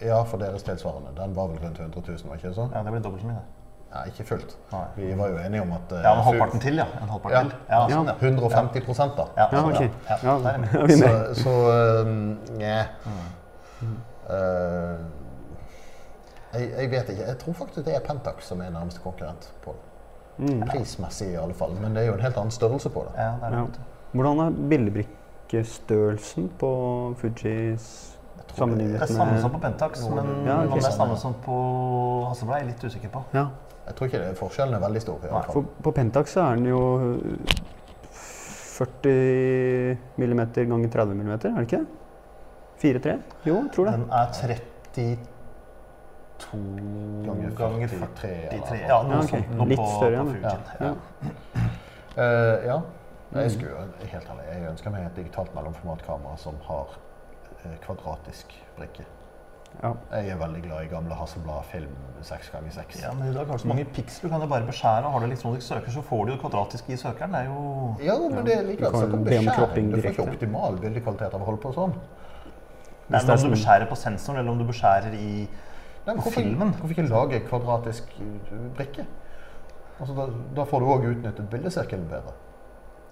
Ja, 0.03 0.23
for 0.27 0.41
deres 0.43 0.63
tilsvarende. 0.67 1.13
Den 1.21 1.37
var 1.37 1.51
vel 1.53 1.61
rundt 1.63 1.79
100 1.79 2.03
000, 2.09 2.27
var 2.31 2.41
ikke 2.41 2.49
det 2.51 2.57
sånn? 2.57 2.71
Ja, 2.75 2.83
det 2.87 2.95
blir 2.97 3.03
dobbelt 3.05 3.23
så 3.23 3.31
mye. 3.31 3.39
det. 3.39 3.57
Ja, 3.91 4.03
ikke 4.07 4.25
fullt. 4.27 4.53
Nei. 4.73 4.83
Vi 4.97 5.13
var 5.19 5.31
jo 5.33 5.39
enige 5.45 5.63
om 5.67 5.73
at 5.77 5.93
uh, 5.93 6.01
Ja, 6.03 6.13
men 6.15 6.25
halvparten 6.25 6.61
til, 6.63 6.77
ja. 6.79 6.87
En 7.03 7.09
halvparten 7.11 7.37
Ja. 7.37 7.43
til. 7.47 7.55
Ja, 7.71 7.81
sånn, 7.91 8.11
ja. 8.11 8.17
150 8.23 8.85
prosent 8.87 9.17
da. 9.19 9.27
Ja, 9.37 9.47
Ja, 9.53 9.63
sånn, 9.63 9.71
ok. 9.71 9.81
ja. 10.09 10.19
Ja, 10.25 10.35
Så, 10.97 11.43
så 11.45 11.55
um, 12.07 12.39
nja. 12.59 12.85
Eh, 14.31 14.99
jeg, 16.55 16.71
jeg 16.79 16.91
vet 16.91 17.09
ikke. 17.15 17.27
Jeg 17.27 17.39
tror 17.39 17.53
faktisk 17.53 17.87
det 17.87 17.95
er 17.95 18.01
Pentax 18.07 18.45
som 18.51 18.61
er 18.61 18.71
nærmeste 18.75 19.01
konkurrent 19.05 19.53
på 19.65 19.75
det. 19.77 20.69
Prismessig 20.71 21.33
i 21.33 21.37
alle 21.37 21.55
fall. 21.55 21.75
Men 21.83 21.95
det 21.95 22.03
er 22.03 22.07
jo 22.07 22.15
en 22.17 22.21
helt 22.25 22.37
annen 22.41 22.51
størrelse 22.55 22.89
på 22.91 23.03
det. 23.09 23.13
Ja, 23.19 23.33
det 23.41 23.51
er 23.53 23.59
Ja. 23.59 23.65
det. 23.67 23.81
Hvordan 24.13 24.39
er 24.41 24.51
bildebrikkestørrelsen 24.69 26.49
på 26.59 26.71
Fujis 27.21 28.17
Det 28.57 29.01
er 29.01 29.07
samme 29.07 29.41
som 29.41 29.51
på 29.51 29.59
Pentax, 29.63 30.01
men 30.09 30.17
Ja, 30.47 30.57
okay. 30.65 30.73
om 30.73 30.79
det 30.79 30.87
er 30.87 30.91
samme 30.97 31.17
som 31.17 31.35
på 31.45 31.57
Hasselblad, 32.29 32.57
er 32.57 32.65
jeg 32.65 32.67
litt 32.73 32.85
usikker 32.85 33.09
på. 33.09 33.23
Ja, 33.35 33.47
Jeg 33.87 33.95
tror 33.97 34.07
ikke 34.07 34.19
det, 34.19 34.37
forskjellen 34.39 34.75
er 34.75 34.81
veldig 34.81 35.01
stor. 35.03 35.19
i 35.23 35.29
alle 35.29 35.43
fall. 35.43 35.53
for 35.53 35.65
på 35.83 35.91
Pentax 35.95 36.37
er 36.37 36.55
den 36.57 36.67
jo 36.67 37.19
40 38.13 39.97
mm 40.19 40.41
ganger 40.55 40.89
30 40.89 41.15
mm, 41.15 41.31
er 41.31 41.37
det 41.37 41.63
ikke? 41.67 41.87
4-3? 42.83 43.19
Jo, 43.47 43.65
tror 43.75 43.85
det. 43.85 43.93
Den 43.95 44.07
er 44.13 44.27
32 44.33 45.17
Ganger 46.53 47.51
ganger 47.59 47.89
43, 47.89 48.49
43. 48.51 48.51
eller 48.51 48.81
Ja, 48.81 48.89
Ja, 48.89 49.03
noe 49.03 49.23
ok. 49.23 49.29
sånt. 49.31 49.69
Litt 49.69 49.87
større, 49.89 50.25
på 50.25 50.35
ja. 50.43 50.51
Fujin. 50.51 50.63
Ja. 50.81 50.87
Ja. 50.87 50.95
Uh, 52.17 52.67
ja. 52.67 52.81
Jeg 53.43 53.51
skulle 53.55 53.87
helt 54.11 54.29
ærlig, 54.31 54.45
jeg 54.53 54.69
ønsker 54.73 54.91
meg 54.91 55.05
et 55.07 55.17
digitalt 55.17 55.55
mellomformatkamera 55.55 56.37
som 56.37 56.57
har 56.67 56.97
eh, 57.65 57.77
kvadratisk 57.85 58.57
brikke. 58.77 59.05
Ja. 59.83 59.93
Jeg 60.17 60.33
er 60.35 60.37
veldig 60.41 60.63
glad 60.65 60.83
i 60.83 60.89
gamle 60.91 61.15
Hasselblad 61.15 61.63
film 61.71 61.93
6x6. 62.27 62.97
Ja, 63.05 63.13
men 63.15 63.29
i 63.31 63.35
dag 63.37 63.47
har 63.47 63.55
du 63.55 63.63
så 63.63 63.69
mange 63.71 63.85
piksler, 63.85 64.27
du 64.29 64.33
kan 64.35 64.43
jo 64.43 64.49
bare 64.51 64.67
beskjære. 64.67 65.13
Har 65.15 65.21
du 65.23 65.27
elektronisk 65.29 65.67
søker, 65.69 65.91
så 65.95 66.03
får 66.03 66.27
du 66.27 66.33
jo 66.33 66.39
kvadratisk 66.43 66.91
i 66.91 66.97
søkeren. 66.99 67.31
Det 67.31 67.39
er 67.41 67.45
jo 67.45 67.95
Ja, 68.03 68.17
men 68.19 68.45
det 68.49 68.57
er 68.59 68.63
likevel 68.67 68.99
snakk 68.99 69.15
om 69.15 69.25
beskjæring. 69.25 69.93
Du 69.95 70.01
får 70.03 70.11
ikke 70.11 70.27
optimal 70.35 70.81
bildekvalitet 70.83 71.35
av 71.39 71.41
å 71.41 71.45
holde 71.53 71.63
på 71.63 71.73
sånn. 71.79 71.95
Nei, 71.95 73.21
men 73.23 73.31
om 73.31 73.37
sånn- 73.37 73.47
du 73.47 73.55
beskjærer 73.55 73.87
på 73.89 73.97
sensoren, 74.03 74.39
eller 74.43 74.51
om 74.51 74.59
du 74.59 74.65
beskjærer 74.67 75.15
i 75.15 75.49
Nei, 76.07 76.15
hvorfor, 76.15 76.37
filmen? 76.37 76.75
hvorfor 76.79 76.95
ikke 76.97 77.09
lage 77.09 77.43
kvadratisk 77.49 78.15
uh, 78.21 78.55
brikke? 78.77 79.07
Altså, 80.01 80.15
da, 80.17 80.29
da 80.57 80.65
får 80.69 80.81
du 80.81 80.93
òg 80.95 81.11
utnyttet 81.11 81.51
bildesirkelen 81.53 82.09
bedre. 82.09 82.33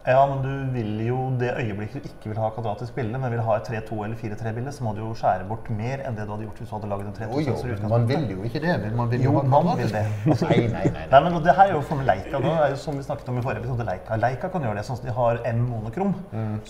Ja, 0.09 0.23
men 0.25 0.39
du 0.41 0.73
vil 0.73 1.01
jo 1.05 1.17
det 1.37 1.51
øyeblikket 1.59 2.05
du 2.05 2.09
ikke 2.09 2.31
vil 2.31 2.39
ha 2.41 2.49
kvadratisk 2.55 2.95
bilde, 2.97 3.19
men 3.21 3.33
vil 3.35 3.43
ha 3.45 3.57
et 3.59 3.67
3-2 3.69 3.97
eller 4.07 4.17
4-3-bilde, 4.17 4.73
så 4.73 4.85
må 4.87 4.95
du 4.97 5.03
jo 5.03 5.11
skjære 5.19 5.45
bort 5.51 5.67
mer 5.75 6.01
enn 6.07 6.17
det 6.17 6.25
du 6.25 6.33
hadde 6.33 6.47
gjort 6.47 6.63
hvis 6.63 6.71
du 6.71 6.75
hadde 6.77 6.89
laget 6.93 7.11
en 7.11 7.17
3-2. 7.19 7.41
Jo, 7.45 7.57
jo, 7.69 7.91
man 7.93 8.07
vil 8.09 8.25
jo 8.33 8.47
ikke 8.49 8.63
det. 8.63 8.77
men 8.85 8.97
Man 8.97 9.11
vil 9.11 9.27
Jo, 9.27 9.35
jo 9.37 9.43
man 9.53 9.69
vil 9.77 9.93
det. 9.93 10.05
Nei, 10.31 10.39
nei, 10.39 10.71
nei. 10.73 10.85
nei. 10.95 11.03
Nei, 11.13 11.21
men 11.27 11.37
det 11.45 11.57
her 11.59 11.65
er 11.67 11.75
jo 11.75 11.83
for 11.91 12.07
Leica. 12.09 12.41
Da 12.47 12.55
er 12.55 12.73
jo 12.73 12.79
som 12.87 12.97
vi 12.97 13.05
snakket 13.05 13.29
om 13.35 13.41
i 13.41 13.45
forrige 13.45 13.65
episode, 13.67 13.89
Leica. 13.91 14.17
Leica 14.23 14.53
kan 14.55 14.65
gjøre 14.65 14.81
det 14.81 14.87
sånn 14.89 15.01
at 15.03 15.11
de 15.11 15.17
har 15.19 15.43
en 15.53 15.61
monokrom. 15.67 16.15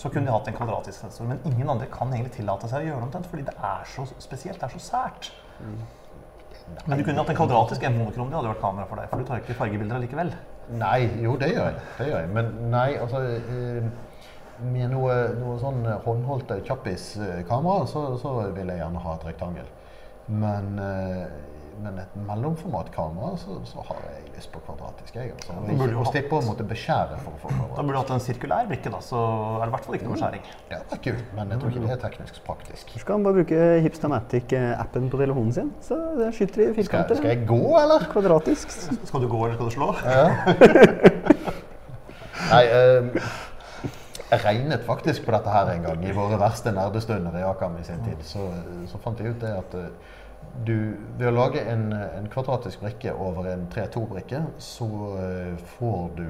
Så 0.01 0.11
kunne 0.11 0.27
de 0.27 0.35
hatt 0.35 0.51
en 0.51 0.57
kvadratisk 0.59 0.99
sensor. 1.05 1.29
Men 1.31 1.39
ingen 1.47 1.69
andre 1.77 1.87
kan 1.93 2.11
egentlig 2.11 2.35
tillate 2.41 2.67
seg 2.67 2.83
å 2.83 2.89
gjøre 2.89 2.99
det 2.99 3.07
omtrent, 3.07 3.31
fordi 3.31 3.47
det 3.47 3.55
er 3.71 3.87
så 3.93 4.09
spesielt. 4.17 4.59
Det 4.59 4.67
er 4.67 4.75
så 4.75 4.83
sært. 4.89 5.31
Men 6.85 6.97
du 6.97 7.03
kunne 7.03 7.21
hatt 7.21 7.31
en 7.33 7.37
kvadratisk 7.37 7.83
M 7.89 7.97
monokrom. 7.99 8.29
Det 8.29 8.39
hadde 8.39 8.53
vært 8.53 8.61
kamera 8.63 8.87
for 8.89 9.01
deg. 9.01 9.09
For 9.11 9.21
du 9.21 9.27
tar 9.27 9.41
ikke 9.43 9.57
fargebilder 9.57 9.99
allikevel. 9.99 10.31
Nei, 10.79 10.99
jo 11.23 11.35
det 11.41 11.51
gjør 11.53 11.67
jeg. 11.69 11.83
Det 11.97 12.07
gjør 12.09 12.23
jeg. 12.23 12.31
Men 12.37 12.53
nei, 12.73 12.87
altså 13.01 13.23
eh, 13.25 13.89
Med 14.59 14.91
noe, 14.91 15.13
noe 15.39 15.55
sånn 15.61 15.85
håndholdte 16.03 16.57
kjappis-kamera, 16.67 17.85
så, 17.87 18.01
så 18.19 18.33
vil 18.51 18.67
jeg 18.67 18.81
gjerne 18.81 19.03
ha 19.05 19.13
et 19.15 19.27
rektangel. 19.29 19.69
Men, 20.27 20.73
eh, 20.83 21.23
men 21.83 21.97
et 22.01 22.15
mellomformatkamera, 22.27 23.31
så, 23.39 23.57
så 23.67 23.83
har 23.87 23.99
jeg 24.05 24.25
lyst 24.35 24.51
på 24.53 24.61
kvadratisk. 24.65 25.15
Jeg, 25.15 25.33
altså. 25.35 25.55
Jo 25.67 25.75
ikke, 25.75 25.97
og 26.01 26.09
slippe 26.11 26.37
å 26.37 26.41
måtte 26.45 26.65
beskjære 26.67 27.19
for 27.23 27.31
å 27.35 27.41
få 27.41 27.51
Da 27.51 27.81
burde 27.81 27.95
du 27.95 27.99
hatt 28.01 28.13
en 28.15 28.23
sirkulær 28.23 28.69
brikke, 28.69 28.91
da. 28.93 29.01
Så 29.05 29.19
er 29.21 29.63
det 29.63 29.69
i 29.71 29.75
hvert 29.75 29.87
fall 29.87 29.97
ikke 29.99 30.09
noe 30.09 30.19
skjæring. 30.21 30.47
Det 30.69 30.77
hadde 30.77 30.93
vært 30.93 31.03
kult, 31.07 31.33
men 31.39 31.53
jeg 31.53 31.63
tror 31.63 31.73
ikke 31.73 31.83
det 31.85 31.95
er 31.95 32.01
teknisk 32.05 32.39
praktisk. 32.47 32.93
Så 32.93 33.03
skal 33.03 33.19
man 33.19 33.27
bare 33.27 33.39
bruke 33.41 33.67
Hipstamatic-appen 33.87 35.11
på 35.13 35.21
telefonen 35.23 35.57
sin, 35.59 35.73
så 35.85 35.99
det 36.19 36.31
skyter 36.37 36.65
i 36.65 36.69
Skal, 36.69 36.79
firkanter. 36.81 37.21
skal 37.21 37.33
jeg 37.35 37.45
gå, 37.49 37.61
eller? 37.83 38.07
Kvadratisk. 38.13 38.79
Skal 39.11 39.25
du 39.25 39.29
gå, 39.31 39.43
eller 39.45 39.59
skal 39.59 39.71
du 39.71 39.77
slå? 39.79 39.93
Ja. 40.05 40.25
Nei, 42.49 42.65
um 42.73 43.13
jeg 44.29 44.43
regnet 44.45 44.85
faktisk 44.85 45.25
på 45.25 45.33
dette 45.33 45.49
her 45.49 45.71
en 45.73 45.85
gang. 45.87 46.03
I 46.05 46.13
våre 46.13 46.37
verste 46.41 46.73
nerdestunder 46.73 47.33
i 47.39 47.45
Akam 47.47 47.77
i 47.79 47.85
sin 47.85 48.01
tid. 48.05 48.21
Så, 48.25 48.45
så 48.91 49.01
fant 49.01 49.19
jeg 49.19 49.33
ut 49.33 49.41
det 49.41 49.53
at 49.57 49.77
eh, 49.79 50.17
du, 50.65 50.97
ved 51.17 51.27
å 51.29 51.33
lage 51.35 51.61
en, 51.71 51.91
en 51.93 52.29
kvadratisk 52.31 52.81
brikke 52.83 53.13
over 53.13 53.51
en 53.51 53.67
3-2-brikke, 53.73 54.43
så 54.61 54.89
eh, 55.19 55.67
får 55.77 56.09
du 56.17 56.29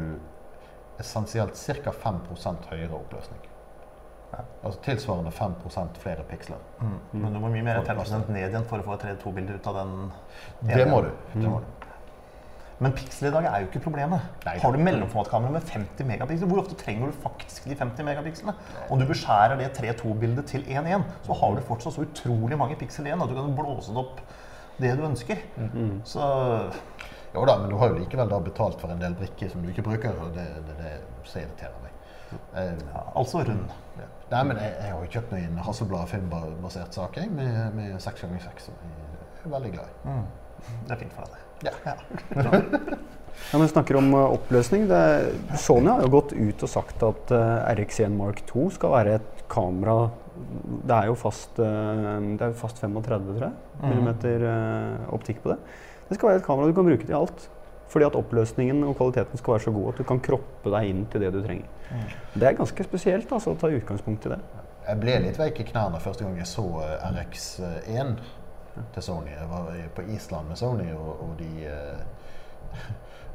essensielt 0.99 1.55
ca. 1.83 1.93
5% 2.03 2.69
høyere 2.73 2.97
oppløsning. 2.99 3.45
Altså 4.63 4.79
tilsvarende 4.85 5.31
5% 5.33 5.97
flere 6.03 6.23
piksler. 6.29 6.61
Men 7.11 7.33
du 7.33 7.39
må 7.41 7.49
mye 7.49 7.65
mer 7.65 7.79
enn 7.79 7.87
5 7.87 8.29
ned 8.29 8.43
igjen 8.51 8.67
for 8.69 8.81
å 8.81 8.85
få 8.85 8.97
et 8.99 9.07
3-2-bilde 9.07 9.57
ut 9.57 9.69
av 9.71 9.79
den. 9.79 9.95
Det 10.69 10.85
må 10.89 11.01
du. 11.07 11.09
Det 11.33 11.47
må 11.47 11.61
du. 11.63 11.78
Men 12.79 12.93
piksel 12.95 13.27
i 13.27 13.31
dag 13.33 13.43
er 13.49 13.63
jo 13.63 13.67
ikke 13.67 13.81
problemet. 13.83 14.23
Nei. 14.45 14.53
Har 14.63 14.71
du 14.71 14.79
mellomformatkamera 14.79 15.51
med 15.51 15.65
50 15.67 16.07
megapiksel, 16.07 16.47
hvor 16.47 16.61
ofte 16.61 16.77
trenger 16.79 17.11
du 17.11 17.17
faktisk 17.25 17.65
de 17.67 17.75
50 17.75 18.07
megapikslene? 18.07 18.53
Om 18.87 19.01
du 19.01 19.05
beskjærer 19.09 19.59
det 19.59 19.73
3-2-bildet 19.75 20.47
til 20.53 20.63
1-1, 20.63 21.03
så 21.27 21.35
har 21.41 21.57
du 21.57 21.65
fortsatt 21.67 21.97
så 21.97 22.05
utrolig 22.07 22.59
mange 22.59 22.77
piksel 22.79 23.09
igjen 23.09 23.25
at 23.25 23.31
du 23.31 23.35
kan 23.35 23.51
blåse 23.57 23.91
det 23.91 23.99
opp 23.99 24.23
det 24.79 24.93
du 24.95 25.03
ønsker. 25.09 25.43
Så 26.07 26.23
Jo 27.35 27.43
da, 27.45 27.57
men 27.61 27.69
du 27.69 27.75
har 27.77 27.91
jo 27.91 27.99
likevel 27.99 28.31
da 28.31 28.39
betalt 28.41 28.79
for 28.81 28.89
en 28.89 29.03
del 29.03 29.13
brikker 29.19 29.51
som 29.51 29.61
du 29.61 29.69
ikke 29.69 29.83
bruker, 29.85 30.15
og 30.23 30.31
det 30.37 30.47
det, 30.69 30.77
det 30.79 30.93
så 31.27 31.43
irriterer 31.43 31.75
meg. 31.83 31.91
Eh, 32.55 32.79
ja, 32.93 33.03
altså 33.19 33.43
rund. 33.43 33.75
Ja. 33.99 34.07
Nei, 34.31 34.41
men 34.47 34.57
jeg, 34.61 34.71
jeg 34.79 34.93
har 34.93 35.03
jo 35.03 35.11
kjøpt 35.17 35.35
meg 35.35 35.45
en 35.49 35.61
Hasselblad 35.67 36.07
filmbasert 36.09 36.95
sak 36.95 37.19
med, 37.35 37.59
med 37.75 37.99
6x6 37.99 38.65
som 38.69 38.81
jeg 38.87 39.45
er 39.45 39.53
veldig 39.53 39.71
glad 39.75 39.93
i. 39.93 40.17
Det 40.87 40.95
er 40.95 41.03
fint 41.03 41.13
for 41.15 41.27
deg. 41.27 41.48
Ja. 41.65 41.95
Ja, 42.35 42.61
når 43.53 43.63
vi 43.63 43.67
snakker 43.71 43.97
om 43.99 44.13
eh, 44.13 44.33
oppløsning, 44.37 44.87
det, 44.89 45.01
Sony 45.57 45.89
har 45.89 46.03
jo 46.05 46.13
gått 46.13 46.33
ut 46.35 46.65
og 46.65 46.71
sagt 46.71 47.05
at 47.05 47.31
uh, 47.33 47.69
RX1 47.73 48.13
Mark 48.13 48.43
2 48.49 48.65
skal 48.75 48.93
være 48.93 49.15
et 49.19 49.45
kamera 49.49 50.09
Det 50.35 50.95
er 50.95 51.07
jo 51.09 51.15
fast, 51.17 51.57
uh, 51.57 52.19
det 52.37 52.45
er 52.45 52.57
fast 52.59 52.81
35 52.83 53.31
tror 53.31 53.47
jeg, 53.47 53.55
millimeter 53.81 54.45
uh, 54.45 55.13
optikk 55.15 55.41
på 55.43 55.53
det. 55.53 55.57
Det 56.09 56.19
skal 56.19 56.31
være 56.31 56.43
et 56.43 56.45
kamera 56.45 56.69
du 56.69 56.77
kan 56.77 56.87
bruke 56.89 57.07
til 57.07 57.17
alt. 57.17 57.49
Fordi 57.89 58.05
at 58.05 58.13
oppløsningen 58.13 58.83
og 58.85 58.99
kvaliteten 58.99 59.39
skal 59.39 59.55
være 59.55 59.63
så 59.63 59.71
god 59.73 59.87
at 59.89 59.97
du 59.97 60.05
kan 60.05 60.19
kroppe 60.21 60.69
deg 60.75 60.89
inn 60.91 61.05
til 61.09 61.23
det 61.25 61.31
du 61.33 61.39
trenger. 61.41 61.65
Det 62.35 62.45
er 62.45 62.57
ganske 62.59 62.85
spesielt 62.85 63.31
altså, 63.33 63.55
å 63.55 63.57
ta 63.57 63.71
utgangspunkt 63.73 64.27
i 64.27 64.35
det. 64.35 64.37
Jeg 64.89 65.01
ble 65.01 65.15
litt 65.23 65.39
veik 65.41 65.59
i 65.61 65.65
knærne 65.67 66.01
første 66.01 66.25
gang 66.25 66.37
jeg 66.39 66.49
så 66.49 66.65
eh, 66.81 67.09
RX1 67.09 68.13
til 68.93 69.03
Sony. 69.03 69.31
Jeg 69.31 69.49
var 69.49 69.69
på 69.95 70.01
Island 70.15 70.47
med 70.47 70.57
Sony, 70.57 70.89
og, 70.93 71.23
og 71.25 71.35
de 71.39 71.51
eh, 71.67 72.01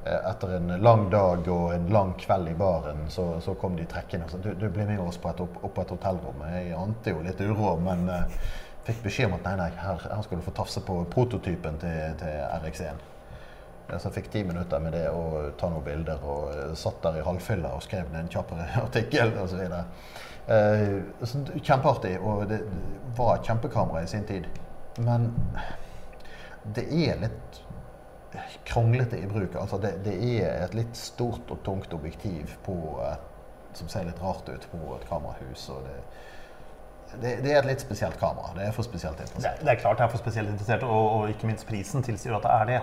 Etter 0.05 0.57
en 0.59 0.69
lang 0.85 1.07
dag 1.13 1.47
og 1.49 1.71
en 1.75 1.87
lang 1.89 2.11
kveld 2.21 2.51
i 2.51 2.55
baren, 2.61 3.07
så, 3.09 3.41
så 3.41 3.55
kom 3.57 3.77
de 3.77 3.87
trekkende 3.89 4.29
sa 4.29 4.37
du, 4.37 4.51
du 4.53 4.67
blir 4.69 4.85
med 4.85 5.01
oss 5.01 5.17
på 5.17 5.31
et, 5.31 5.41
opp, 5.41 5.57
opp 5.65 5.81
et 5.81 5.95
hotellrom. 5.97 6.45
Jeg 6.53 6.75
ante 6.77 7.15
jo 7.15 7.23
litt 7.25 7.41
uro, 7.41 7.73
men 7.81 8.05
eh, 8.13 8.37
fikk 8.85 9.01
beskjed 9.07 9.31
om 9.31 9.39
at 9.39 9.49
nei, 9.49 9.57
nei, 9.63 9.71
her, 9.81 10.05
her 10.05 10.23
skal 10.27 10.41
du 10.41 10.45
få 10.45 10.53
tafse 10.61 10.85
på 10.85 10.99
prototypen 11.15 11.81
til, 11.81 12.21
til 12.21 12.45
RX1. 12.61 13.11
Så 13.89 14.09
jeg 14.09 14.15
fikk 14.17 14.31
ti 14.33 14.43
minutter 14.45 14.81
med 14.81 14.95
det 14.97 15.07
og 15.13 15.57
ta 15.61 15.69
noen 15.69 15.85
bilder 15.85 16.23
og 16.25 16.53
eh, 16.53 16.77
satt 16.79 17.03
der 17.05 17.21
i 17.21 17.25
halvfylla 17.25 17.75
og 17.77 17.85
skrev 17.85 18.09
ned 18.13 18.25
en 18.25 18.31
kjapp 18.33 18.53
artikkel 18.85 19.35
osv. 19.41 19.65
Eh, 19.65 21.01
så 21.25 21.41
kjempeartig, 21.61 22.19
og 22.21 22.47
det 22.49 22.61
var 23.17 23.39
et 23.39 23.49
kjempekamera 23.49 24.05
i 24.05 24.11
sin 24.11 24.25
tid. 24.29 24.49
Men 24.99 25.31
det 26.75 26.85
er 26.87 27.19
litt 27.23 27.61
kronglete 28.67 29.19
i 29.19 29.27
bruk. 29.31 29.55
Altså 29.61 29.79
det, 29.83 29.97
det 30.05 30.15
er 30.41 30.65
et 30.65 30.77
litt 30.77 30.97
stort 30.99 31.51
og 31.55 31.63
tungt 31.67 31.95
objektiv 31.95 32.57
på 32.67 32.77
et, 33.07 33.31
som 33.75 33.91
ser 33.91 34.07
litt 34.07 34.21
rart 34.23 34.49
ut 34.49 34.69
på 34.71 34.95
et 34.97 35.09
kamerahus. 35.09 35.69
og 35.75 35.83
det, 35.87 35.99
det, 37.23 37.35
det 37.45 37.53
er 37.53 37.61
et 37.61 37.73
litt 37.73 37.83
spesielt 37.83 38.19
kamera. 38.21 38.55
Det 38.57 38.69
er 38.69 38.75
for 38.75 38.87
spesielt 38.87 39.19
Det 39.19 39.43
er, 39.43 39.59
det 39.61 39.75
er 39.75 39.83
klart 39.83 40.01
jeg 40.01 40.09
er 40.09 40.15
for 40.15 40.23
spesielt 40.23 40.51
interessert, 40.51 40.87
og, 40.87 41.11
og 41.19 41.35
ikke 41.35 41.51
minst 41.51 41.67
prisen 41.69 42.03
tilsier 42.07 42.35
at 42.39 42.47
det 42.47 42.55
er 42.55 42.71
det. 42.73 42.81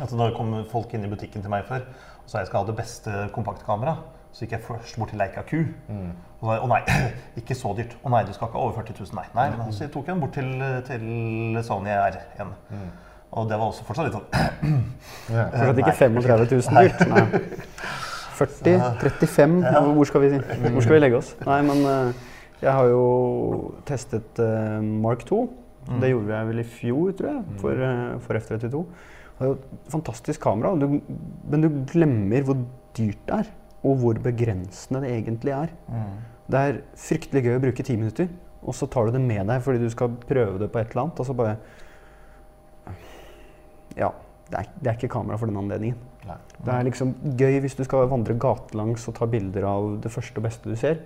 Altså, 0.00 0.16
da 0.16 0.30
kom 0.36 0.54
folk 0.72 0.94
inn 0.96 1.04
i 1.04 1.12
butikken 1.12 1.44
til 1.44 1.52
meg 1.52 1.66
før 1.68 1.84
og 2.22 2.30
sa 2.30 2.40
jeg 2.40 2.48
skal 2.48 2.62
ha 2.62 2.68
det 2.70 2.76
beste 2.78 3.14
kompaktkameraet. 3.34 4.20
Så 4.32 4.44
gikk 4.44 4.56
jeg 4.56 4.64
først 4.64 4.98
bort 4.98 5.12
til 5.12 5.20
Leica 5.20 5.42
Q. 5.44 5.58
Og 6.40 6.48
sa 6.48 6.58
å 6.64 6.68
nei, 6.70 6.80
ikke 7.40 7.56
så 7.58 7.74
dyrt. 7.76 7.96
Å 8.00 8.12
nei, 8.12 8.22
du 8.26 8.32
skal 8.32 8.48
ikke 8.48 8.58
ha 8.58 8.66
over 8.66 8.78
40 8.80 8.98
000, 8.98 9.16
nei. 9.18 9.26
nei 9.36 9.48
men 9.58 9.72
så 9.76 9.84
jeg 9.84 9.92
tok 9.94 10.08
den 10.08 10.22
bort 10.22 10.36
til, 10.38 10.50
til 10.88 11.62
Sony 11.66 11.92
R1. 11.92 12.54
Og 13.32 13.48
det 13.48 13.56
var 13.56 13.70
også 13.70 13.84
fortsatt 13.88 14.08
litt 14.08 14.16
sånn 14.18 14.82
Ja. 15.36 15.46
Fortsatt 15.52 15.78
ikke 15.84 15.94
35 16.00 16.18
000 16.24 16.50
dyrt. 16.50 17.06
Nei. 17.12 17.28
40, 18.42 18.80
35, 18.98 19.56
hvor 19.94 20.08
skal, 20.08 20.24
vi, 20.24 20.28
hvor 20.72 20.82
skal 20.82 20.96
vi 20.96 21.00
legge 21.02 21.18
oss? 21.20 21.34
Nei, 21.46 21.58
men 21.68 21.82
eh, 21.86 22.22
jeg 22.62 22.72
har 22.74 22.88
jo 22.90 23.02
testet 23.86 24.40
eh, 24.42 24.78
Mark 24.82 25.24
2. 25.28 25.42
Det 26.00 26.12
gjorde 26.12 26.36
jeg 26.36 26.48
vel 26.48 26.62
i 26.62 26.66
fjor, 26.78 27.12
tror 27.18 27.28
jeg, 27.28 27.56
for, 27.60 27.84
eh, 27.86 28.12
for 28.24 28.38
F32. 28.38 28.82
Det 29.32 29.46
er 29.46 29.50
jo 29.50 29.56
et 29.56 29.90
fantastisk 29.90 30.42
kamera, 30.44 30.74
men 30.78 31.64
du 31.64 31.68
glemmer 31.90 32.46
hvor 32.46 32.58
dyrt 32.96 33.22
det 33.28 33.40
er. 33.40 33.50
Og 33.82 33.96
hvor 33.98 34.18
begrensende 34.22 35.02
det 35.02 35.10
egentlig 35.16 35.54
er. 35.56 35.72
Det 36.52 36.60
er 36.60 36.80
fryktelig 36.98 37.44
gøy 37.46 37.56
å 37.56 37.62
bruke 37.62 37.84
ti 37.86 37.96
minutter, 37.96 38.28
og 38.62 38.76
så 38.78 38.86
tar 38.86 39.08
du 39.08 39.16
det 39.16 39.22
med 39.24 39.48
deg 39.50 39.62
fordi 39.64 39.82
du 39.82 39.90
skal 39.90 40.12
prøve 40.28 40.58
det 40.60 40.68
på 40.72 40.78
et 40.78 40.92
eller 40.92 41.06
annet. 41.06 41.22
Og 41.22 41.26
så 41.26 41.36
bare 41.38 41.56
Ja, 43.96 44.08
det 44.48 44.58
er, 44.58 44.68
det 44.80 44.88
er 44.90 44.96
ikke 44.96 45.12
kamera 45.12 45.36
for 45.40 45.50
den 45.50 45.58
anledningen. 45.60 45.98
Mm. 46.22 46.30
Det 46.64 46.74
er 46.74 46.86
liksom 46.86 47.14
gøy 47.38 47.58
hvis 47.64 47.74
du 47.74 47.82
skal 47.84 48.06
vandre 48.10 48.38
gatelangs 48.38 49.08
og 49.10 49.16
ta 49.18 49.26
bilder 49.26 49.66
av 49.66 49.88
det 50.04 50.12
første 50.12 50.38
og 50.38 50.46
beste 50.46 50.70
du 50.70 50.78
ser. 50.78 51.02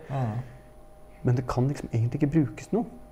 Men 1.23 1.39
det 1.39 1.47
kan 1.51 1.67
liksom 1.69 1.89
egentlig 1.93 2.21
ikke 2.21 2.35
brukes 2.37 2.69
til 2.71 2.83
noe. 2.83 3.06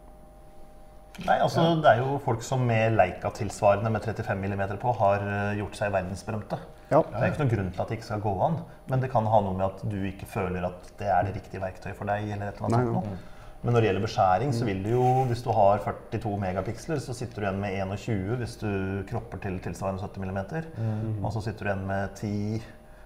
Nei, 1.23 1.37
altså 1.39 1.77
Det 1.79 1.91
er 1.93 2.01
jo 2.03 2.17
folk 2.25 2.43
som 2.43 2.65
med 2.67 2.97
Leica-tilsvarende 2.99 3.91
med 3.95 4.03
35 4.03 4.49
mm 4.51 4.65
på 4.83 4.95
har 4.99 5.23
eh, 5.23 5.59
gjort 5.61 5.79
seg 5.79 5.93
verdensberømte. 5.95 6.59
Ja. 6.91 7.01
Det 7.07 7.21
er 7.21 7.29
ikke 7.31 7.45
noen 7.45 7.53
grunn 7.53 7.71
til 7.71 7.85
at 7.85 7.93
det 7.93 7.99
ikke 8.01 8.09
skal 8.09 8.25
gå 8.25 8.33
an, 8.49 8.59
men 8.91 9.05
det 9.05 9.13
kan 9.13 9.29
ha 9.31 9.41
noe 9.45 9.55
med 9.55 9.69
at 9.69 9.85
du 9.87 10.01
ikke 10.11 10.27
føler 10.29 10.67
at 10.67 10.91
det 10.99 11.09
er 11.09 11.29
det 11.29 11.37
riktige 11.39 11.63
verktøyet 11.63 11.97
for 11.97 12.11
deg. 12.11 12.27
eller 12.35 12.51
et 12.51 12.59
eller 12.59 12.75
Nei, 12.75 12.83
annet 12.83 12.99
sånt 12.99 13.13
noe. 13.13 13.31
Men 13.65 13.73
når 13.73 13.81
det 13.81 13.89
gjelder 13.89 14.05
beskjæring, 14.05 14.51
så 14.53 14.67
vil 14.69 14.83
du 14.85 14.91
jo, 14.91 15.05
hvis 15.31 15.43
du 15.47 15.49
har 15.57 15.79
42 15.87 16.35
megapiksler, 16.43 16.99
så 17.01 17.15
sitter 17.17 17.41
du 17.41 17.47
igjen 17.47 17.61
med 17.63 17.79
21 17.79 18.35
hvis 18.43 18.59
du 18.61 18.73
kropper 19.09 19.41
til 19.41 19.57
tilsvarende 19.65 20.05
70 20.05 20.67
mm. 20.77 21.23
Og 21.25 21.31
så 21.33 21.47
sitter 21.47 21.65
du 21.65 21.71
igjen 21.71 21.87
med 21.89 22.19
10 22.19 22.61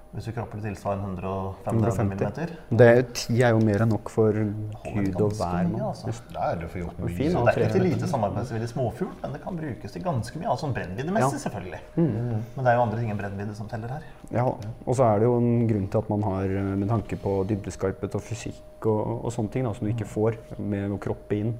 hvis 0.09 0.25
du 0.25 0.33
kropper 0.33 0.61
tilsvarer 0.65 1.03
tilsvarende 1.03 1.21
135 1.69 2.13
150. 2.13 2.53
mm. 2.71 2.77
Det, 2.81 2.89
ti 3.15 3.43
er 3.45 3.53
jo 3.53 3.61
mer 3.61 3.83
enn 3.85 3.91
nok 3.93 4.09
for 4.13 4.33
gud 4.33 5.19
og 5.21 5.35
hver 5.37 5.69
mann. 5.69 5.83
altså. 5.91 6.15
Det 6.33 6.45
er 6.47 6.61
det 6.63 6.71
for 6.73 6.81
gjort 6.81 7.03
mye. 7.03 7.15
Fin, 7.19 7.35
det 7.37 7.53
er 7.53 7.61
ikke 7.61 7.75
til 7.75 7.85
lite 7.85 8.09
samarbeidsvillig 8.09 8.69
småfugl, 8.73 9.11
men 9.23 9.37
det 9.37 9.43
kan 9.45 9.59
brukes 9.61 9.93
til 9.93 10.05
ganske 10.07 10.41
mye. 10.41 10.49
Altså 10.55 10.71
brennviddemessig, 10.79 11.37
Ja. 11.37 11.43
selvfølgelig. 11.45 11.81
Men 11.97 12.65
det 12.65 12.67
er 12.73 12.79
jo 12.79 12.85
andre 12.87 12.99
ting 13.03 13.11
enn 13.13 13.21
brennvidde 13.21 13.57
som 13.59 13.69
teller 13.69 13.89
her. 13.99 14.07
Ja, 14.33 14.47
og 14.49 14.97
så 14.97 15.05
er 15.05 15.19
det 15.19 15.29
jo 15.29 15.37
en 15.37 15.69
grunn 15.69 15.89
til 15.93 15.99
at 15.99 16.09
man 16.11 16.23
har 16.23 16.45
eh, 16.45 16.73
med 16.85 16.89
tanke 16.89 17.17
på 17.21 17.35
dybdeskarphet 17.49 18.15
og 18.15 18.23
fysikk 18.23 18.87
og, 18.87 19.25
og 19.25 19.33
sånne 19.33 19.53
ting 19.53 19.69
da, 19.69 19.75
som 19.77 19.87
du 19.87 19.93
ikke 19.93 20.09
får 20.09 20.41
med 20.59 20.91
å 20.91 20.99
kroppe 20.99 21.37
inn. 21.37 21.55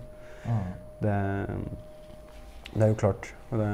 Det, 1.03 1.19
Det 2.75 2.85
er 2.85 2.91
jo 2.93 2.97
klart. 3.01 3.31
Det, 3.49 3.67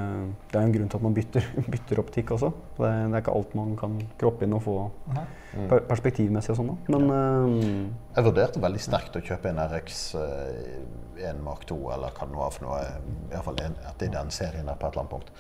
det 0.53 0.59
er 0.59 0.65
en 0.69 0.73
grunn 0.75 0.91
til 0.91 1.01
at 1.01 1.05
man 1.05 1.15
bytter, 1.17 1.47
bytter 1.75 2.01
optikk 2.03 2.31
også. 2.37 2.51
Det, 2.79 2.91
det 2.91 3.19
er 3.19 3.25
ikke 3.25 3.35
alt 3.35 3.55
man 3.59 3.75
kan 3.79 3.97
kroppe 4.21 4.47
inn 4.47 4.55
og 4.55 4.63
få 4.65 4.77
per 5.55 5.83
perspektivmessig 5.89 6.55
og 6.55 6.61
sånn. 6.61 6.73
Men 6.95 7.11
um, 7.11 7.59
Jeg 8.15 8.27
vurderte 8.29 8.63
veldig 8.63 8.83
sterkt 8.83 9.19
å 9.19 9.23
kjøpe 9.25 9.51
en 9.51 9.61
RX1 9.65 11.43
Mark 11.43 11.67
2, 11.71 11.79
eller 11.97 12.15
hva 12.15 12.29
det 12.31 12.39
var 12.39 12.55
for 12.55 12.69
noe. 12.69 12.83
Iallfall 13.33 13.63
etter 13.67 14.13
den 14.15 14.35
serien 14.35 14.71
der 14.71 14.79
på 14.79 14.89
et 14.89 14.95
eller 14.95 15.05
annet 15.05 15.15
punkt. 15.17 15.35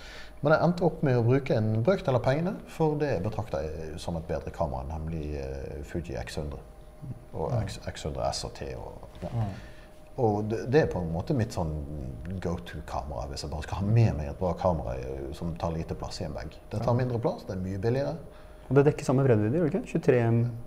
Men 0.44 0.52
jeg 0.52 0.66
endte 0.66 0.84
opp 0.84 1.04
med 1.06 1.16
å 1.16 1.24
bruke 1.24 1.56
en 1.56 1.70
brøkdel 1.86 2.18
av 2.18 2.24
pengene, 2.26 2.56
for 2.68 2.98
det 3.00 3.14
betrakter 3.24 3.64
jeg 3.64 4.00
som 4.02 4.18
et 4.18 4.26
bedre 4.28 4.52
kamera, 4.52 4.84
nemlig 4.90 5.38
eh, 5.40 5.78
Fuji 5.88 6.18
X100. 6.20 6.58
Og 7.34 7.54
X, 7.62 7.78
X100 7.88 8.26
S 8.28 8.42
og 8.48 8.52
T. 8.58 8.68
Og, 8.76 9.06
ja. 9.22 9.46
Og 10.16 10.44
det, 10.50 10.60
det 10.70 10.80
er 10.82 10.86
på 10.92 11.00
en 11.02 11.10
måte 11.12 11.34
mitt 11.34 11.52
sånn 11.56 11.72
go 12.42 12.54
to-kamera 12.66 13.26
hvis 13.30 13.42
jeg 13.42 13.50
bare 13.50 13.62
skal 13.66 13.80
ha 13.80 13.86
med 13.86 14.14
meg 14.18 14.28
et 14.30 14.38
bra 14.38 14.52
kamera 14.58 14.94
som 15.34 15.54
tar 15.58 15.72
lite 15.74 15.94
plass 15.98 16.20
i 16.20 16.24
en 16.28 16.32
bag. 16.36 16.54
Det 16.70 16.80
tar 16.84 16.94
mindre 16.94 17.18
plass, 17.18 17.42
det 17.48 17.56
er 17.56 17.62
mye 17.64 17.78
billigere. 17.82 18.16
og 18.68 18.76
det 18.78 18.84
dekker 18.86 19.04
samme 19.04 19.24
breddevidde, 19.26 19.58
gjør 19.58 19.70
det 19.70 19.80
ikke? 19.82 19.98
23 19.98 20.20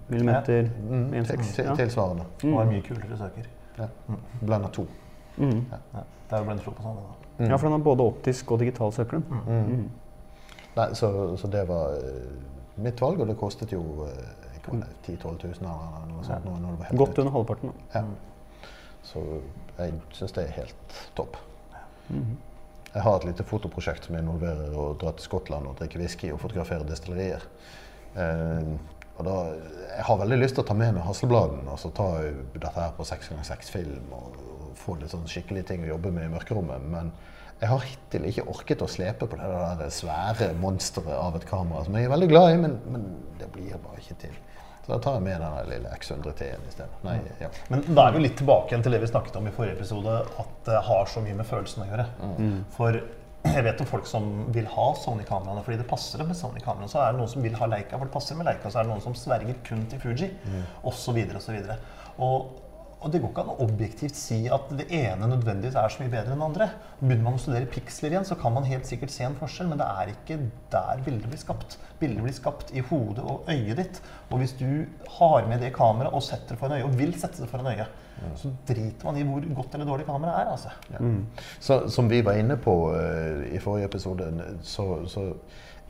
Mm, 0.10 0.44
til, 0.46 0.70
1,6. 0.90 1.56
til, 1.56 1.66
Ja. 1.66 1.76
tilsvarende. 1.76 2.26
Og 2.44 2.60
er 2.62 2.66
mye 2.72 2.82
kulere 2.82 3.18
søker. 3.18 3.48
Ja. 3.80 3.88
Blender 4.42 4.70
to. 4.70 4.86
Mm. 5.38 5.66
Ja. 5.72 6.04
Det 6.30 6.36
er 6.36 6.38
jo 6.38 6.44
blendflo 6.46 6.72
på 6.74 6.82
sånn. 6.84 6.96
Da. 6.98 7.16
Mm. 7.40 7.50
ja, 7.50 7.56
for 7.58 7.68
den 7.68 7.72
har 7.78 7.84
både 7.86 8.04
optisk 8.04 8.52
og 8.52 8.60
digital 8.60 8.92
søker. 8.92 9.22
den. 9.22 9.42
Mm. 9.48 9.90
Nei, 10.78 10.94
så, 10.94 11.38
så 11.38 11.48
det 11.48 11.68
var 11.68 11.96
eh, 11.98 12.82
mitt 12.84 13.00
valg, 13.02 13.20
og 13.22 13.28
det 13.28 13.38
kostet 13.40 13.72
jo 13.72 13.82
eh, 14.06 14.60
hva 14.66 14.74
var 14.74 14.82
det, 14.84 14.90
10 15.08 15.18
000-12 15.24 15.44
000 15.44 15.54
eller 15.62 16.08
noe 16.12 16.24
sånt. 16.28 16.46
Når, 16.46 16.58
det 16.72 16.80
var 16.80 16.86
helt 16.92 17.00
Godt 17.00 17.18
under 17.24 17.32
halvparten. 17.32 17.72
da. 17.72 18.00
Ja. 18.02 18.06
Så 19.06 19.24
jeg 19.78 19.94
syns 20.18 20.36
det 20.36 20.48
er 20.48 20.60
helt 20.62 21.00
topp. 21.16 21.38
Mhm. 22.10 22.38
Jeg 22.94 23.04
har 23.04 23.18
et 23.20 23.26
lite 23.28 23.44
fotoprosjekt 23.46 24.08
som 24.08 24.16
involverer 24.18 24.74
å 24.74 24.94
dra 24.98 25.12
til 25.14 25.28
Skottland 25.28 25.68
og 25.70 25.76
drikke 25.78 26.00
whisky 26.00 26.32
og 26.34 26.40
fotografere 26.42 26.88
destillerier. 26.88 27.44
Eh, 28.18 28.72
og 29.18 29.26
da, 29.26 29.36
jeg 29.98 30.06
har 30.08 30.20
veldig 30.22 30.38
lyst 30.40 30.58
til 30.58 30.64
å 30.64 30.68
ta 30.70 30.76
med 30.78 30.94
meg 30.96 31.06
Hasselbladen 31.06 31.68
og 31.68 31.80
så 31.82 31.90
ta 31.94 32.08
dette 32.54 32.74
her 32.76 32.94
på 32.98 33.06
6x6 33.06 33.72
film 33.74 34.14
og, 34.14 34.38
og 34.38 34.68
få 34.78 34.98
litt 34.98 35.14
sånn 35.14 35.26
skikkelige 35.30 35.72
ting 35.72 35.86
å 35.86 35.92
jobbe 35.96 36.14
med 36.14 36.28
i 36.28 36.34
mørkerommet. 36.36 36.86
Men 36.94 37.12
jeg 37.58 37.72
har 37.72 37.86
hittil 37.86 38.28
ikke 38.30 38.46
orket 38.54 38.84
å 38.86 38.90
slepe 38.92 39.30
på 39.30 39.40
det 39.40 39.48
der 39.82 39.94
svære 39.94 40.52
monsteret 40.62 41.16
av 41.18 41.38
et 41.40 41.48
kamera 41.50 41.82
som 41.86 41.98
jeg 41.98 42.06
er 42.06 42.14
veldig 42.14 42.30
glad 42.30 42.52
i, 42.54 42.60
men, 42.62 42.78
men 42.94 43.08
det 43.42 43.50
blir 43.54 43.80
bare 43.82 44.04
ikke 44.04 44.20
til. 44.28 44.36
Så 44.88 44.94
da 44.94 44.98
tar 45.04 45.18
jeg 45.18 45.24
med 45.26 45.42
den 45.44 45.56
lille 45.68 45.90
X100 45.92 46.36
T-en 46.40 46.62
i 46.64 46.72
stedet. 46.72 47.24
Ja. 47.44 47.50
Men 47.68 47.82
da 47.92 48.06
er 48.08 48.14
vi 48.16 48.22
litt 48.24 48.38
tilbake 48.40 48.72
igjen 48.72 48.86
til 48.86 48.94
det 48.96 49.02
vi 49.04 49.10
snakket 49.12 49.36
om 49.36 49.50
i 49.50 49.52
forrige 49.52 49.76
episode, 49.76 50.14
at 50.40 50.54
det 50.64 50.78
har 50.88 51.10
så 51.12 51.24
mye 51.26 51.36
med 51.36 51.50
følelsen 51.50 51.84
å 51.84 51.88
gjøre. 51.90 52.06
For 52.78 53.02
jeg 53.48 53.64
vet 53.68 53.82
om 53.84 53.90
folk 53.90 54.08
som 54.08 54.30
vil 54.56 54.70
ha 54.72 54.86
Sony-kameraene 55.00 55.64
fordi 55.66 55.82
det 55.82 55.88
passer 55.90 56.24
dem 56.24 56.32
med 56.32 56.40
Sony-kameraene. 56.40 56.88
Så 56.92 57.02
er 57.04 57.12
det 57.12 57.20
noen 57.20 57.34
som 57.34 57.44
vil 57.44 57.58
ha 57.60 57.68
Leica 57.68 58.00
for 58.00 58.08
det 58.08 58.16
passer 58.16 58.40
med 58.40 58.48
Leica. 58.48 58.72
Så 58.72 58.80
er 58.80 58.88
det 58.88 58.94
noen 58.94 59.04
som 59.04 59.18
sverger 59.20 59.60
kun 59.68 59.84
til 59.92 60.02
Fuji, 60.04 60.32
mm. 60.48 60.64
osv. 60.88 61.20
Og, 61.28 62.24
og 62.24 62.67
det 63.06 63.20
går 63.22 63.30
ikke 63.30 63.44
an 63.46 63.52
å 63.54 63.66
objektivt 63.68 64.18
si 64.18 64.40
at 64.50 64.72
det 64.74 64.88
ene 64.96 65.30
nødvendigvis 65.30 65.76
er 65.78 65.92
så 65.94 66.02
mye 66.02 66.12
bedre 66.12 66.34
enn 66.34 66.42
det 66.42 66.48
andre. 66.48 66.68
Begynner 66.98 67.26
man 67.28 67.38
å 67.38 67.42
studere 67.42 67.70
piksler 67.70 68.16
igjen, 68.16 68.26
så 68.26 68.38
kan 68.40 68.56
man 68.56 68.66
helt 68.66 68.90
sikkert 68.90 69.14
se 69.14 69.28
en 69.28 69.38
forskjell, 69.38 69.70
men 69.70 69.82
det 69.82 69.86
er 70.02 70.12
ikke 70.16 70.40
der 70.74 71.04
bildet 71.06 71.30
blir 71.30 71.42
skapt. 71.42 71.78
Bildet 72.02 72.26
blir 72.26 72.36
skapt 72.36 72.74
i 72.74 72.82
hodet 72.90 73.22
og 73.22 73.46
øyet 73.54 73.78
ditt. 73.84 74.02
Og 74.32 74.42
hvis 74.42 74.56
du 74.58 74.66
har 75.20 75.46
med 75.50 75.62
det 75.62 75.72
kameraet 75.78 76.18
og 76.18 76.26
setter 76.26 76.56
det 76.56 76.62
foran 76.64 76.80
øyet, 76.80 76.90
og 76.90 76.98
vil 76.98 77.14
sette 77.22 77.44
det 77.44 77.52
foran 77.52 77.70
øyet, 77.70 78.04
så 78.42 78.50
driter 78.66 79.06
man 79.06 79.22
i 79.22 79.28
hvor 79.28 79.46
godt 79.62 79.78
eller 79.78 79.92
dårlig 79.92 80.10
kameraet 80.10 80.42
er. 80.42 80.52
altså. 80.56 80.70
Så, 81.60 81.80
som 81.94 82.10
vi 82.10 82.24
var 82.26 82.42
inne 82.42 82.58
på 82.58 82.76
uh, 82.96 83.46
i 83.54 83.62
forrige 83.62 83.92
episode, 83.92 84.32
så, 84.66 84.90
så 85.06 85.30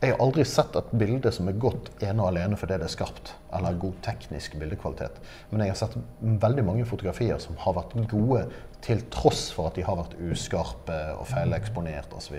jeg 0.02 0.14
har 0.14 0.20
aldri 0.22 0.44
sett 0.46 0.76
et 0.78 0.90
bilde 0.94 1.32
som 1.34 1.48
er 1.50 1.56
godt 1.58 1.90
ene 2.06 2.22
og 2.22 2.34
alene 2.34 2.60
fordi 2.60 2.78
det 2.78 2.86
er 2.86 2.94
skarpt, 2.94 3.32
eller 3.54 3.78
god 3.80 4.00
teknisk 4.06 4.58
bildekvalitet. 4.60 5.22
Men 5.50 5.64
jeg 5.64 5.74
har 5.74 5.80
sett 5.80 5.98
veldig 6.20 6.66
mange 6.68 6.88
fotografier 6.88 7.40
som 7.40 7.56
har 7.64 7.78
vært 7.78 7.96
gode 8.12 8.48
til 8.86 9.00
tross 9.12 9.48
for 9.56 9.72
at 9.72 9.78
de 9.78 9.84
har 9.86 9.98
vært 9.98 10.14
uskarpe 10.30 10.98
og 11.18 11.26
feileksponert 11.28 12.12
osv. 12.16 12.36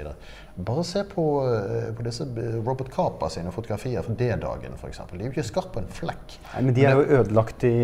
Bare 0.69 0.85
se 0.87 1.03
på, 1.07 1.25
eh, 1.47 1.89
på 1.95 2.05
disse 2.07 2.27
Robert 2.67 2.93
Capa 2.95 3.29
sine 3.33 3.51
fotografier 3.55 4.05
fra 4.07 4.15
D-dagen 4.15 4.77
f.eks. 4.79 5.01
De 5.11 5.19
er 5.19 5.27
jo 5.27 5.33
ikke 5.35 5.47
skarpe 5.49 5.75
på 5.75 5.83
en 5.83 5.91
flekk. 5.99 6.39
Nei, 6.53 6.63
men 6.69 6.79
de 6.79 6.87
er 6.87 6.97
jo 6.99 7.21
ødelagt 7.21 7.67
i 7.67 7.75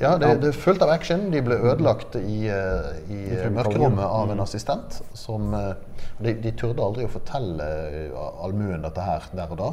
Ja, 0.00 0.16
det, 0.22 0.32
det 0.44 0.52
er 0.52 0.58
fullt 0.58 0.86
av 0.86 0.94
action. 0.94 1.28
De 1.34 1.42
ble 1.44 1.58
ødelagt 1.58 2.18
i, 2.20 2.40
eh, 2.46 2.90
i 3.10 3.20
mørkerommet 3.50 4.06
av 4.06 4.32
en 4.36 4.46
assistent. 4.46 5.02
Som, 5.18 5.52
eh, 5.54 5.74
de, 6.22 6.36
de 6.46 6.54
turde 6.54 6.84
aldri 6.86 7.06
å 7.08 7.12
fortelle 7.12 7.70
allmuen 8.44 8.86
dette 8.86 9.06
her 9.06 9.30
der 9.34 9.50
og 9.50 9.64
da. 9.64 9.72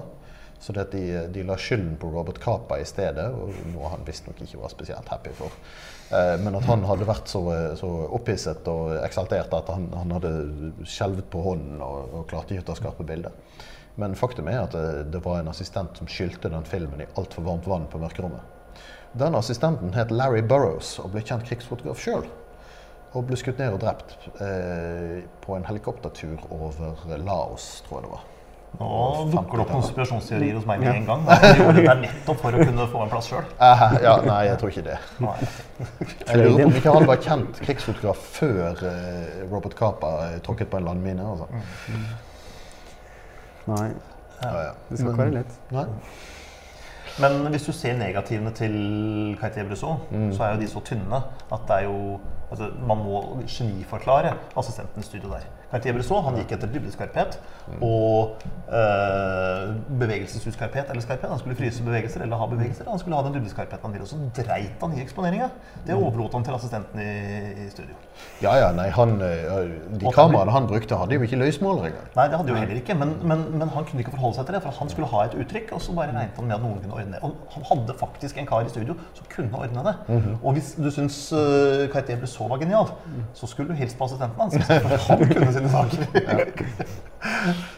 Så 0.60 0.74
de, 0.74 1.04
de 1.30 1.44
la 1.46 1.58
skylden 1.58 1.98
på 2.02 2.10
Robert 2.10 2.40
Capa 2.42 2.80
i 2.82 2.86
stedet, 2.88 3.28
og 3.30 3.54
noe 3.76 3.92
han 3.94 4.06
visstnok 4.08 4.40
ikke 4.42 4.58
var 4.62 4.74
spesielt 4.74 5.10
happy 5.14 5.34
for. 5.38 5.54
Eh, 6.10 6.34
Men 6.42 6.58
at 6.58 6.66
han 6.66 6.86
hadde 6.90 7.08
vært 7.08 7.30
så, 7.30 7.44
så 7.78 7.92
opphisset 8.18 8.68
og 8.72 8.96
eksaltert 9.04 9.54
at 9.54 9.70
han, 9.70 9.90
han 9.94 10.16
hadde 10.18 10.32
skjelvet 10.84 11.30
på 11.30 11.44
hånden 11.46 11.82
og, 11.86 12.14
og 12.22 12.30
klarte 12.32 12.56
ikke 12.56 12.66
å 12.66 12.70
ta 12.72 12.78
skarpe 12.80 13.06
bilder. 13.08 13.36
Men 13.98 14.18
faktum 14.18 14.50
er 14.50 14.64
at 14.64 14.74
det, 14.74 15.12
det 15.14 15.22
var 15.26 15.40
en 15.42 15.50
assistent 15.50 15.98
som 15.98 16.10
skylte 16.10 16.52
den 16.54 16.66
filmen 16.70 17.02
i 17.02 17.10
altfor 17.18 17.46
varmt 17.46 17.70
vann 17.70 17.88
på 17.90 18.02
mørkerommet. 18.02 18.54
Den 19.18 19.38
assistenten 19.38 19.94
het 19.96 20.12
Larry 20.14 20.44
Burrows 20.46 20.98
og 21.02 21.14
ble 21.14 21.24
kjent 21.26 21.46
krigsfotograf 21.48 22.02
sjøl. 22.02 22.28
Og 23.16 23.26
ble 23.26 23.38
skutt 23.40 23.58
ned 23.62 23.74
og 23.74 23.82
drept 23.82 24.18
eh, 24.44 25.24
på 25.42 25.56
en 25.56 25.66
helikoptertur 25.66 26.44
over 26.54 26.98
Laos, 27.24 27.70
tror 27.88 28.02
jeg 28.02 28.06
det 28.06 28.12
var. 28.14 28.26
Nå 28.78 28.88
dukker 29.32 29.58
det 29.58 29.64
opp 29.64 29.72
konspirasjonsteorier 29.72 30.58
hos 30.60 30.66
meg 30.70 30.84
med 30.84 30.92
en 31.00 31.06
gang. 31.08 31.24
De 31.26 31.50
gjorde 31.58 31.82
det 31.82 31.96
nettopp 32.04 32.42
for 32.44 32.54
å 32.54 32.62
kunne 32.68 32.86
få 32.92 33.02
en 33.06 33.10
plass 33.14 33.30
sjøl. 33.32 33.48
Eh, 33.58 33.84
ja, 34.04 34.14
nei, 34.28 34.42
jeg 34.52 34.60
tror 34.62 34.74
ikke 34.76 34.84
det. 34.86 34.98
Jeg 36.28 36.38
lurer 36.44 36.60
på 36.60 36.68
om 36.68 36.78
ikke 36.82 36.94
han 37.00 37.08
var 37.10 37.24
kjent 37.26 37.62
krigsfotograf 37.64 38.22
før 38.38 38.84
eh, 38.92 39.42
Robert 39.50 39.74
Capa 39.80 40.12
eh, 40.28 40.38
tråkket 40.46 40.70
på 40.70 40.78
en 40.82 40.90
landmine. 40.92 41.26
Altså. 41.26 41.50
Nei, 43.72 43.88
Ja, 44.44 44.52
ja. 44.68 44.74
det 44.92 45.00
skal 45.00 45.10
ikke 45.16 45.24
være 45.24 45.38
lett. 45.40 45.56
Nei. 45.74 45.88
Men 47.18 47.40
hvis 47.50 47.64
du 47.66 47.72
ser 47.74 47.96
negativene 47.98 48.52
til 48.54 48.76
Cartier-Bresson, 49.42 50.04
så 50.38 50.44
er 50.46 50.52
jo 50.54 50.60
de 50.62 50.68
så 50.70 50.84
tynne 50.86 51.24
at 51.50 51.64
det 51.66 51.80
er 51.80 51.88
jo 51.88 52.20
altså, 52.52 52.68
Man 52.86 53.02
må 53.02 53.22
geniforklare 53.50 54.36
assistenten 54.60 55.02
i 55.02 55.08
studio 55.08 55.32
der. 55.34 55.48
Cartier-Bresson 55.72 56.24
han 56.24 56.38
gikk 56.40 56.54
etter 56.56 56.70
dybdeskarphet 56.72 57.38
og 57.84 58.38
øh, 58.72 59.74
bevegelsesskarphet 60.00 60.92
eller 60.94 61.04
skarphet. 61.04 61.30
Han 61.30 61.40
skulle 61.42 61.58
fryse 61.60 61.84
bevegelser 61.84 62.24
eller 62.24 62.40
ha 62.40 62.48
bevegelser. 62.52 62.88
Han 62.90 63.00
skulle 63.02 63.20
ha 63.20 63.24
den 63.26 63.36
dybdeskarpheten 63.36 63.84
han 63.84 63.96
ville. 63.96 64.08
Og 64.08 64.12
så 64.14 64.20
dreit 64.38 64.84
han 64.84 64.96
i 64.96 65.02
eksponeringa. 65.04 65.50
Det 65.88 65.96
overlot 65.96 66.34
han 66.38 66.48
til 66.48 66.56
assistenten 66.56 67.02
i, 67.04 67.66
i 67.66 67.70
studio. 67.74 67.98
Ja, 68.42 68.56
ja, 68.56 68.72
nei, 68.74 68.88
han, 68.94 69.18
eh, 69.22 70.00
De 70.00 70.12
kameraene 70.14 70.54
han 70.56 70.70
brukte, 70.70 70.98
hadde 70.98 71.18
jo 71.18 71.28
ikke 71.28 71.40
løsmåler 71.42 71.90
engang. 71.90 72.08
Nei, 72.16 72.28
det 72.32 72.40
hadde 72.40 72.54
jo 72.54 72.60
heller 72.62 72.80
ikke, 72.80 72.96
men, 72.98 73.14
men, 73.28 73.44
men 73.58 73.74
han 73.76 73.86
kunne 73.90 74.06
ikke 74.06 74.16
forholde 74.16 74.40
seg 74.40 74.48
til 74.48 74.58
det. 74.58 74.64
For 74.64 74.80
han 74.80 74.94
skulle 74.94 75.12
ha 75.12 75.26
et 75.28 75.36
uttrykk, 75.42 75.76
og 75.76 75.84
så 75.84 75.96
bare 75.98 76.16
regnet 76.16 76.40
han 76.40 76.48
med 76.48 76.58
at 76.58 76.64
noen 76.64 76.80
kunne 76.84 77.02
ordne 77.02 77.18
det. 77.18 77.22
Og 77.28 77.36
han 77.58 77.68
hadde 77.72 77.98
faktisk 78.00 78.40
en 78.40 78.48
kar 78.48 78.64
i 78.64 78.72
studio 78.72 78.96
som 79.18 79.28
kunne 79.36 79.64
ordne 79.66 79.84
det. 79.90 79.96
Og 80.42 80.56
hvis 80.58 80.74
du 80.80 80.90
syns 80.94 81.20
uh, 81.36 81.86
Cartier 81.94 82.20
Bresson 82.22 82.50
var 82.50 82.62
genial, 82.64 82.92
så 83.34 83.50
skulle 83.50 83.74
du 83.74 83.78
hilse 83.80 83.98
på 83.98 84.08
assistenten 84.08 84.42
hans. 84.42 84.58
For 85.08 85.18
han 85.18 85.34
kunne 85.34 85.54
sine 85.58 85.74
saker. 85.74 86.56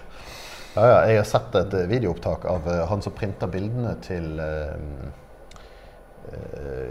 Ja, 0.76 0.84
ja, 0.86 0.98
jeg 1.10 1.18
har 1.18 1.26
sett 1.26 1.56
et 1.58 1.74
eh, 1.76 1.88
videoopptak 1.90 2.44
av 2.48 2.68
eh, 2.70 2.84
han 2.88 3.02
som 3.02 3.12
printa 3.18 3.48
bildene 3.50 3.96
til 4.06 4.38
eh, 4.40 4.76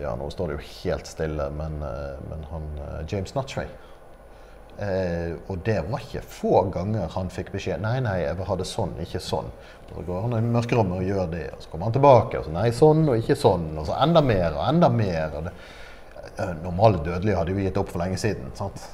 Ja, 0.02 0.16
nå 0.18 0.26
står 0.34 0.50
det 0.50 0.56
jo 0.56 0.64
helt 0.66 1.06
stille, 1.06 1.44
men, 1.54 1.76
men 1.78 2.40
han 2.50 2.64
James 3.06 3.36
Nuttray. 3.36 3.68
Eh, 4.78 5.34
og 5.50 5.62
det 5.66 5.80
var 5.88 6.02
ikke 6.02 6.22
få 6.22 6.60
ganger 6.70 7.10
han 7.10 7.30
fikk 7.34 7.48
beskjed 7.50 7.82
Nei, 7.82 7.96
nei, 8.02 8.20
jeg 8.22 8.36
vil 8.38 8.46
ha 8.46 8.56
det 8.60 8.66
sånn, 8.70 8.92
ikke 9.02 9.22
sånn. 9.22 9.48
Så 9.88 10.04
går 10.06 10.26
han 10.26 10.36
i 10.38 10.42
mørkerommet 10.54 11.00
og 11.00 11.06
gjør 11.08 11.30
det, 11.32 11.44
og 11.54 11.64
så 11.64 11.72
kommer 11.72 11.88
han 11.88 11.96
tilbake 11.96 12.38
og 12.38 12.46
så 12.46 12.54
nei, 12.54 12.68
sånn 12.74 13.02
og 13.08 13.22
ikke 13.22 13.38
sånn. 13.38 13.70
Og 13.78 13.88
så 13.88 13.96
enda 13.98 14.22
mer 14.22 14.52
og 14.52 14.62
enda 14.68 14.90
mer. 14.94 15.38
Og 15.38 15.48
det, 15.48 15.54
normale 16.62 17.02
dødelige 17.02 17.40
hadde 17.40 17.56
jo 17.56 17.64
gitt 17.64 17.80
opp 17.82 17.90
for 17.90 18.04
lenge 18.04 18.20
siden. 18.22 18.52
sant? 18.58 18.86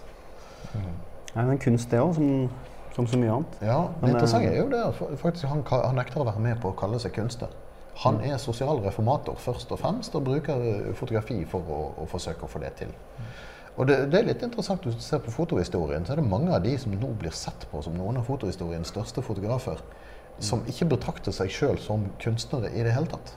Nei, 1.35 1.45
men 1.49 1.61
kunst 1.63 1.91
det 1.91 2.01
òg, 2.03 2.15
som, 2.17 2.49
som 2.95 3.09
så 3.11 3.19
mye 3.19 3.33
annet. 3.37 3.57
Ja, 3.65 3.81
det 3.91 4.07
Men, 4.07 4.15
interessante 4.15 4.51
eh, 4.51 4.57
er 4.57 4.63
jo 4.63 4.71
det 4.73 4.83
at 4.87 5.21
faktisk 5.21 5.51
han, 5.51 5.65
han 5.71 5.99
nekter 5.99 6.23
å 6.23 6.29
være 6.29 6.43
med 6.43 6.61
på 6.63 6.71
å 6.71 6.79
kalle 6.79 7.01
seg 7.03 7.15
kunstner. 7.17 7.53
Han 8.03 8.21
er 8.27 8.39
sosial 8.43 8.81
reformator 8.83 9.39
først 9.39 9.71
og 9.75 9.81
fremst, 9.83 10.15
og 10.15 10.27
bruker 10.27 10.63
eh, 10.71 10.95
fotografi 10.99 11.41
for 11.51 11.67
å, 11.71 11.83
å 12.03 12.09
forsøke 12.11 12.47
å 12.47 12.51
få 12.51 12.63
det 12.63 12.73
til. 12.83 12.95
Og 13.75 13.89
det, 13.91 13.99
det 14.13 14.21
er 14.21 14.29
litt 14.29 14.43
interessant 14.47 14.85
hvis 14.87 14.99
du 14.99 15.03
ser 15.03 15.23
på 15.23 15.35
fotohistorien, 15.35 16.07
så 16.07 16.15
er 16.15 16.23
det 16.23 16.29
mange 16.31 16.53
av 16.55 16.63
de 16.63 16.77
som 16.79 16.95
nå 16.95 17.11
blir 17.19 17.35
sett 17.35 17.67
på 17.71 17.83
som 17.83 17.97
noen 17.99 18.21
av 18.21 18.29
fotohistoriens 18.29 18.93
største 18.95 19.23
fotografer, 19.27 19.83
som 20.43 20.63
ikke 20.71 20.93
betrakter 20.95 21.35
seg 21.35 21.51
sjøl 21.55 21.81
som 21.83 22.07
kunstnere 22.23 22.71
i 22.75 22.87
det 22.87 22.95
hele 22.95 23.11
tatt. 23.11 23.35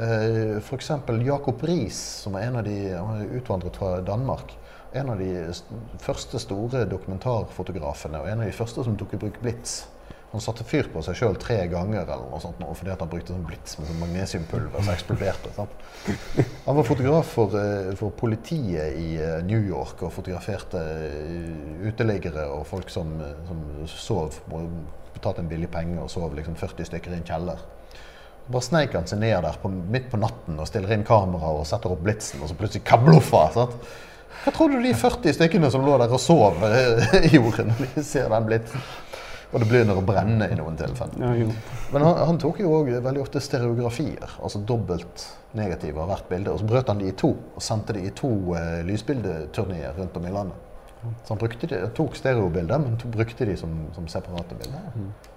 Eh, 0.00 0.56
F.eks. 0.62 0.90
Jakob 1.24 1.62
Riis, 1.68 1.98
som 2.24 2.36
er 2.36 2.48
en 2.48 2.60
av 2.60 2.64
de 2.64 2.76
han 2.94 3.20
er 3.20 3.36
utvandret 3.36 3.76
fra 3.76 3.98
Danmark. 4.04 4.56
En 4.96 5.10
av 5.12 5.20
de 5.20 5.28
første 6.00 6.40
store 6.40 6.86
dokumentarfotografene, 6.88 8.22
og 8.22 8.30
en 8.30 8.42
av 8.44 8.48
de 8.48 8.56
første 8.56 8.84
som 8.86 8.96
tok 8.96 9.16
i 9.16 9.20
bruk 9.26 9.42
blits. 9.42 9.82
Han 10.32 10.42
satte 10.42 10.64
fyr 10.66 10.88
på 10.92 11.00
seg 11.06 11.16
sjøl 11.16 11.36
tre 11.40 11.58
ganger 11.70 12.02
eller 12.02 12.24
noe 12.28 12.40
sånt, 12.42 12.58
fordi 12.60 12.90
at 12.92 13.00
han 13.00 13.10
brukte 13.12 13.32
sånn 13.32 13.44
blits 13.46 13.78
med 13.78 13.88
sånn 13.88 14.00
magnesiumpulver 14.02 14.82
som 14.82 14.90
eksploderte. 14.92 15.52
Sant? 15.56 15.84
Han 16.66 16.78
var 16.80 16.88
fotograf 16.88 17.30
for, 17.36 17.54
eh, 17.60 17.92
for 17.96 18.12
politiet 18.16 18.98
i 18.98 19.06
eh, 19.22 19.38
New 19.46 19.62
York 19.62 20.02
og 20.02 20.12
fotograferte 20.16 20.82
eh, 20.82 21.86
uteliggere 21.86 22.48
og 22.52 22.66
folk 22.68 22.90
som, 22.92 23.14
som 23.46 23.62
sov, 23.92 24.40
betalte 25.14 25.44
en 25.44 25.48
billig 25.52 25.70
penge 25.72 26.02
og 26.02 26.10
sov 26.12 26.34
liksom 26.36 26.58
40 26.58 26.90
stykker 26.90 27.14
i 27.14 27.20
en 27.20 27.28
kjeller. 27.30 27.62
Bare 28.46 28.62
sneik 28.62 28.92
han 28.94 29.08
seg 29.10 29.22
ned 29.22 29.40
der 29.42 29.56
på, 29.62 29.70
midt 29.70 30.10
på 30.10 30.20
natten 30.22 30.58
og 30.60 30.68
stiller 30.68 30.92
inn 30.94 31.06
kamera 31.06 31.54
og 31.54 31.64
setter 31.66 31.94
opp 31.94 32.04
blitsen, 32.04 32.42
og 32.42 32.50
så 32.50 32.58
plutselig 32.58 32.84
kabloffa. 32.86 33.46
Hva 34.44 34.52
tror 34.54 34.72
du 34.72 34.78
de 34.82 34.92
40 34.94 35.36
stykkene 35.36 35.70
som 35.72 35.84
lå 35.86 35.96
der 36.02 36.12
og 36.12 36.22
sov, 36.22 36.62
i 37.26 37.32
jorden, 37.34 37.72
når 37.72 37.94
de 37.94 38.04
ser 38.06 38.28
den 38.32 38.46
blitt 38.48 38.74
Og 39.52 39.62
det 39.62 39.68
begynner 39.70 39.98
å 39.98 40.04
brenne 40.04 40.48
i 40.50 40.58
noen 40.58 40.76
tilfeller. 40.78 41.40
Ja. 41.40 41.48
Men 41.94 42.04
han, 42.04 42.22
han 42.30 42.38
tok 42.42 42.60
jo 42.60 42.72
òg 42.80 42.90
veldig 42.92 43.22
ofte 43.22 43.40
stereografier, 43.40 44.38
altså 44.42 44.60
dobbelt 44.66 45.22
negative 45.56 46.02
av 46.02 46.10
hvert 46.10 46.28
bilde. 46.28 46.52
Og 46.52 46.60
så 46.60 46.68
brøt 46.68 46.90
han 46.90 47.00
de 47.00 47.10
i 47.10 47.16
to 47.16 47.30
og 47.32 47.62
sendte 47.62 47.96
de 47.96 48.08
i 48.08 48.14
to 48.14 48.32
eh, 48.58 48.82
lysbildeturneer 48.88 49.96
rundt 49.96 50.18
om 50.18 50.26
i 50.26 50.34
landet. 50.34 50.65
Så 51.02 51.34
han 51.34 51.38
brukte 51.38 51.68
de, 51.70 51.80
tok 51.94 52.16
stereobilder, 52.18 52.80
men 52.82 52.96
to, 53.00 53.08
brukte 53.12 53.46
de 53.46 53.56
som, 53.58 53.72
som 53.94 54.06
separate 54.10 54.56
bilder. 54.58 54.86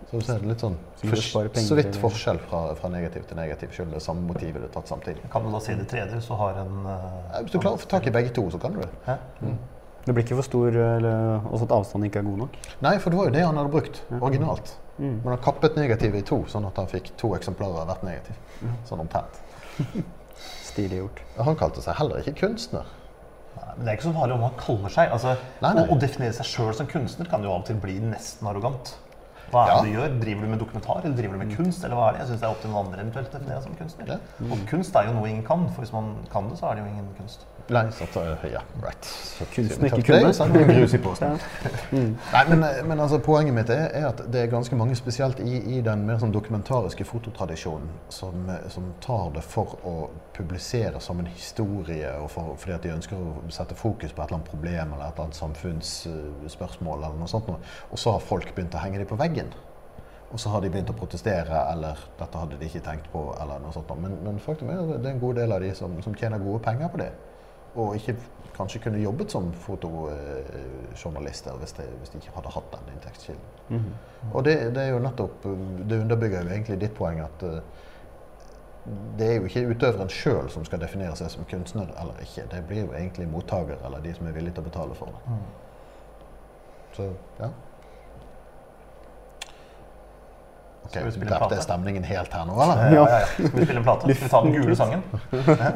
Så 0.10 0.18
du 0.18 0.26
ser 0.26 0.40
det 0.42 0.50
litt 0.50 0.64
sånn 0.64 0.78
Så 0.98 1.42
penger 1.54 1.66
så 1.68 1.76
vidt 1.78 1.98
forskjell 2.02 2.40
fra, 2.42 2.62
fra 2.80 2.90
negativ 2.90 3.28
til 3.30 3.38
negativ, 3.38 3.74
selv 3.76 3.94
det 3.94 4.00
er 4.00 4.06
samme 4.08 4.26
motivet 4.26 4.64
det 4.64 4.70
er 4.70 4.74
tatt 4.74 4.90
samtidig. 4.90 5.28
Kan 5.34 5.46
du 5.46 5.52
da 5.54 5.62
si 5.62 5.76
det 5.78 5.86
tredje 5.92 6.22
så 6.26 6.38
har 6.40 6.64
en 6.64 6.80
uh, 6.88 7.36
Hvis 7.44 7.54
du 7.54 7.60
klarer 7.60 7.76
å 7.78 7.84
få 7.84 7.92
tak 7.92 8.10
i 8.10 8.16
begge 8.16 8.34
to, 8.34 8.48
så 8.50 8.62
kan 8.62 8.74
du 8.74 8.82
det. 8.82 9.18
Mm. 9.44 9.60
Det 10.08 10.16
blir 10.16 10.26
ikke 10.26 10.40
for 10.40 10.48
stor, 10.48 10.74
eller 10.74 11.50
også 11.52 11.68
at 11.68 11.74
avstanden 11.76 12.10
ikke 12.10 12.24
er 12.24 12.30
god 12.30 12.46
nok. 12.46 12.56
Nei, 12.82 12.96
for 13.04 13.14
det 13.14 13.20
var 13.20 13.30
jo 13.30 13.34
det 13.36 13.44
han 13.46 13.60
hadde 13.60 13.74
brukt 13.76 14.00
originalt. 14.18 14.72
Mm. 14.98 15.20
Men 15.22 15.34
han 15.36 15.44
kappet 15.44 15.78
negativet 15.78 16.24
i 16.24 16.26
to, 16.26 16.40
sånn 16.50 16.66
at 16.66 16.80
han 16.82 16.90
fikk 16.90 17.12
to 17.20 17.36
eksemplarer 17.38 17.84
av 17.84 17.92
hvert 17.92 18.08
negativ. 18.08 18.40
Sånn 18.90 19.04
omtrent. 19.04 19.38
Stilig 20.72 21.04
gjort. 21.04 21.22
Han 21.38 21.60
kalte 21.60 21.84
seg 21.86 22.00
heller 22.00 22.24
ikke 22.24 22.40
kunstner. 22.48 22.90
Men 23.56 23.86
det 23.86 23.92
er 23.92 23.98
ikke 23.98 24.08
så 24.10 24.16
farlig 24.16 24.36
om 24.36 24.42
man 24.44 24.58
kaller 24.60 24.92
seg 24.94 25.12
altså, 25.16 25.36
Nei, 25.64 25.74
nei. 25.74 25.84
Å, 25.86 25.94
å 25.96 26.00
definere 26.00 26.34
seg 26.36 26.46
sjøl 26.50 26.74
som 26.76 26.88
kunstner 26.92 27.30
kan 27.32 27.44
jo 27.44 27.52
av 27.54 27.62
og 27.62 27.68
til 27.70 27.78
bli 27.80 27.96
nesten 28.04 28.48
arrogant. 28.52 28.96
Hva 29.50 29.64
er 29.66 29.70
Ja. 29.72 29.78
det 29.82 29.90
du 29.90 29.96
gjør? 29.98 30.20
Driver 30.22 30.42
du 30.46 30.50
med 30.52 30.60
dokumentar, 30.62 31.00
eller 31.06 31.16
driver 31.18 31.34
du 31.40 31.46
med 31.46 31.56
kunst? 31.58 31.84
eller 31.84 31.96
hva 31.98 32.10
er 32.10 32.12
det? 32.14 32.20
Jeg 32.22 32.28
synes 32.30 32.42
det 32.42 32.48
er 32.48 32.52
opp 32.54 32.62
til 32.62 32.70
noen 32.74 32.86
andre 32.86 33.02
eventuelt 33.06 33.30
å 33.34 33.40
definere 33.40 33.62
som 33.64 33.76
kunstner. 33.80 34.12
Ja. 34.14 34.18
Og 34.52 34.66
kunst 34.70 34.96
er 35.00 35.08
jo 35.10 35.14
noe 35.18 35.30
ingen 35.32 35.46
kan, 35.48 35.64
for 35.74 35.82
hvis 35.86 35.94
man 35.96 36.12
kan 36.32 36.50
det, 36.52 36.60
så 36.60 36.70
er 36.70 36.76
det 36.78 36.84
jo 36.86 36.92
ingen 36.92 37.08
kunst. 37.18 37.48
Nei, 37.70 37.92
så 37.92 38.04
uh, 38.20 38.46
ja, 38.52 38.62
right. 38.82 39.06
Så, 39.06 39.46
Kunsten 39.54 39.86
takk 39.86 40.00
ikke 40.02 40.18
meg 40.24 40.40
en 40.42 40.72
grus 40.72 40.94
i 40.98 41.00
posten. 41.04 41.36
Ja. 41.38 42.00
Nei, 42.34 42.42
men, 42.50 42.64
eh, 42.66 42.80
men 42.90 42.98
altså, 43.04 43.20
poenget 43.22 43.54
mitt 43.54 43.70
er, 43.70 43.92
er 43.94 44.08
at 44.10 44.24
det 44.34 44.42
er 44.42 44.50
ganske 44.50 44.78
mange, 44.80 44.98
spesielt 44.98 45.38
i, 45.44 45.60
i 45.78 45.84
den 45.86 46.02
mer 46.08 46.18
sånn 46.22 46.34
dokumentariske 46.34 47.06
fototradisjonen, 47.06 47.92
som, 48.10 48.50
eh, 48.50 48.66
som 48.74 48.90
tar 49.06 49.30
det 49.38 49.46
for 49.46 49.78
å 49.86 49.96
publisere 50.34 50.98
som 51.04 51.22
en 51.22 51.30
historie, 51.30 52.10
og 52.18 52.32
for, 52.34 52.58
fordi 52.58 52.78
at 52.80 52.90
de 52.90 52.96
ønsker 52.96 53.22
å 53.22 53.38
sette 53.54 53.78
fokus 53.78 54.18
på 54.18 54.24
et 54.24 54.26
eller 54.26 54.40
annet 54.40 54.50
problem 54.50 54.98
eller 54.98 55.06
et 55.06 55.14
eller 55.14 55.30
annet 55.30 55.42
samfunnsspørsmål. 55.44 57.04
eller 57.04 57.22
noe 57.22 57.30
sånt. 57.30 57.54
noe. 57.54 57.62
Og 57.94 58.02
så 58.02 58.18
har 58.18 58.30
folk 58.34 58.56
begynt 58.56 58.82
å 58.82 58.82
henge 58.82 58.98
dem 58.98 59.14
på 59.14 59.22
veggen. 59.22 59.54
Og 60.34 60.42
så 60.42 60.50
har 60.50 60.62
de 60.62 60.74
begynt 60.74 60.90
å 60.90 60.98
protestere, 60.98 61.64
eller 61.72 62.02
dette 62.18 62.38
hadde 62.38 62.58
de 62.58 62.66
ikke 62.66 62.86
tenkt 62.86 63.14
på. 63.14 63.28
eller 63.42 63.62
noe 63.62 63.74
sånt. 63.78 63.94
Men, 64.02 64.18
men 64.26 64.42
faktum 64.42 64.74
er 64.74 64.82
at 64.82 65.04
det 65.04 65.06
er 65.06 65.20
en 65.20 65.22
god 65.22 65.44
del 65.44 65.54
av 65.54 65.62
de 65.62 65.76
som, 65.78 66.02
som 66.02 66.18
tjener 66.18 66.42
gode 66.42 66.66
penger 66.66 66.90
på 66.90 67.06
det. 67.06 67.14
Og 67.76 67.96
ikke 67.96 68.16
kanskje 68.58 68.82
kunne 68.84 69.00
jobbet 69.00 69.32
som 69.32 69.54
fotojournalister 69.54 71.52
hvis, 71.62 71.72
hvis 71.72 72.10
de 72.10 72.18
ikke 72.18 72.36
hadde 72.36 72.50
hatt 72.56 72.72
den 72.74 72.94
inntektskilden. 72.96 73.48
Mhm. 73.70 73.94
Og 74.34 74.46
det, 74.46 74.76
det 74.76 74.82
er 74.84 74.90
jo 74.90 75.00
nettopp 75.00 75.44
Det 75.90 76.02
underbygger 76.02 76.42
jo 76.44 76.50
egentlig 76.50 76.82
ditt 76.82 76.96
poeng 76.98 77.20
at 77.24 77.44
eh, 77.44 77.62
det 79.20 79.28
er 79.28 79.36
jo 79.36 79.46
ikke 79.46 79.70
utøveren 79.70 80.10
sjøl 80.10 80.50
som 80.50 80.66
skal 80.66 80.82
definere 80.82 81.16
seg 81.16 81.30
som 81.30 81.46
kunstner 81.50 81.88
eller 82.02 82.14
ikke. 82.24 82.44
Det 82.52 82.64
blir 82.68 82.82
jo 82.86 82.94
egentlig 82.98 83.28
mottaker 83.30 83.78
eller 83.86 84.00
de 84.02 84.14
som 84.18 84.28
er 84.28 84.32
villige 84.36 84.54
til 84.58 84.64
å 84.64 84.70
betale 84.70 84.96
for 84.98 85.06
det. 85.06 85.20
Så 86.98 87.04
ja. 87.40 87.50
Ok, 90.90 90.96
Skal 90.96 91.06
vi 91.06 91.12
spille 91.14 91.30
en 91.30 91.36
Drepte 91.38 91.54
jeg 91.60 91.64
stemningen 91.68 92.06
helt 92.10 92.34
her 92.34 92.46
nå, 92.50 92.54
eller? 92.64 92.80
Ja, 92.90 93.02
ja, 93.06 93.18
ja. 93.22 93.26
Skal 93.30 93.52
vi 93.60 93.66
spille 93.68 93.80
en 93.80 93.84
plate? 93.86 94.08
Skal 94.10 94.26
vi 94.26 94.30
ta 94.34 94.40
den 94.42 94.54
gule 94.58 94.76
sangen? 94.80 95.04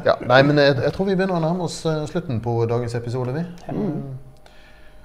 Ja, 0.08 0.15
nei, 0.26 0.39
men 0.47 0.58
jeg, 0.58 0.73
jeg 0.82 0.89
tror 0.95 1.06
vi 1.12 1.15
begynner 1.19 1.38
å 1.38 1.43
nærme 1.43 1.67
oss 1.67 1.76
eh, 1.86 1.99
slutten 2.10 2.39
på 2.41 2.56
dagens 2.71 2.95
episode, 2.97 3.30
vi. 3.36 3.43
Mm. 3.69 4.17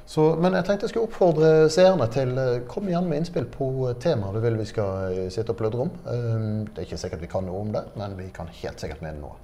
Så, 0.09 0.25
men 0.41 0.57
jeg 0.57 0.65
tenkte 0.65 0.89
jeg 0.89 0.95
skulle 0.95 1.11
oppfordre 1.11 1.51
seerne 1.69 2.07
til 2.09 2.33
eh, 2.41 2.63
Kom 2.73 2.89
igjen 2.89 3.05
med 3.11 3.21
innspill 3.21 3.45
på 3.53 3.69
eh, 3.91 3.99
temaer 4.01 4.33
du 4.39 4.41
vil 4.41 4.57
vi 4.57 4.65
skal 4.71 5.19
sitte 5.35 5.53
og 5.53 5.61
pludre 5.61 5.85
om. 5.85 5.93
Eh, 6.09 6.41
Det 6.73 6.81
er 6.81 6.89
ikke 6.89 7.03
sikkert 7.05 7.21
vi 7.27 7.33
kan 7.37 7.45
noe 7.45 7.61
om 7.67 7.77
det, 7.77 7.85
men 8.01 8.17
vi 8.17 8.31
kan 8.33 8.49
helt 8.63 8.81
sikkert 8.81 9.05
mene 9.05 9.21
noe. 9.21 9.37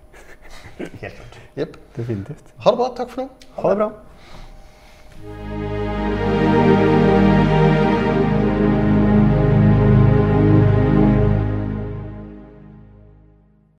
Helt 0.80 1.20
klart. 1.20 1.36
Yep. 1.60 1.76
Definitivt. 2.00 2.56
Ha 2.64 2.72
det 2.72 2.80
bra. 2.80 2.88
Takk 2.96 3.12
for 3.12 3.26
nå. 3.26 3.28
Ha 3.60 3.74
det 3.74 3.78
bra. 3.84 3.92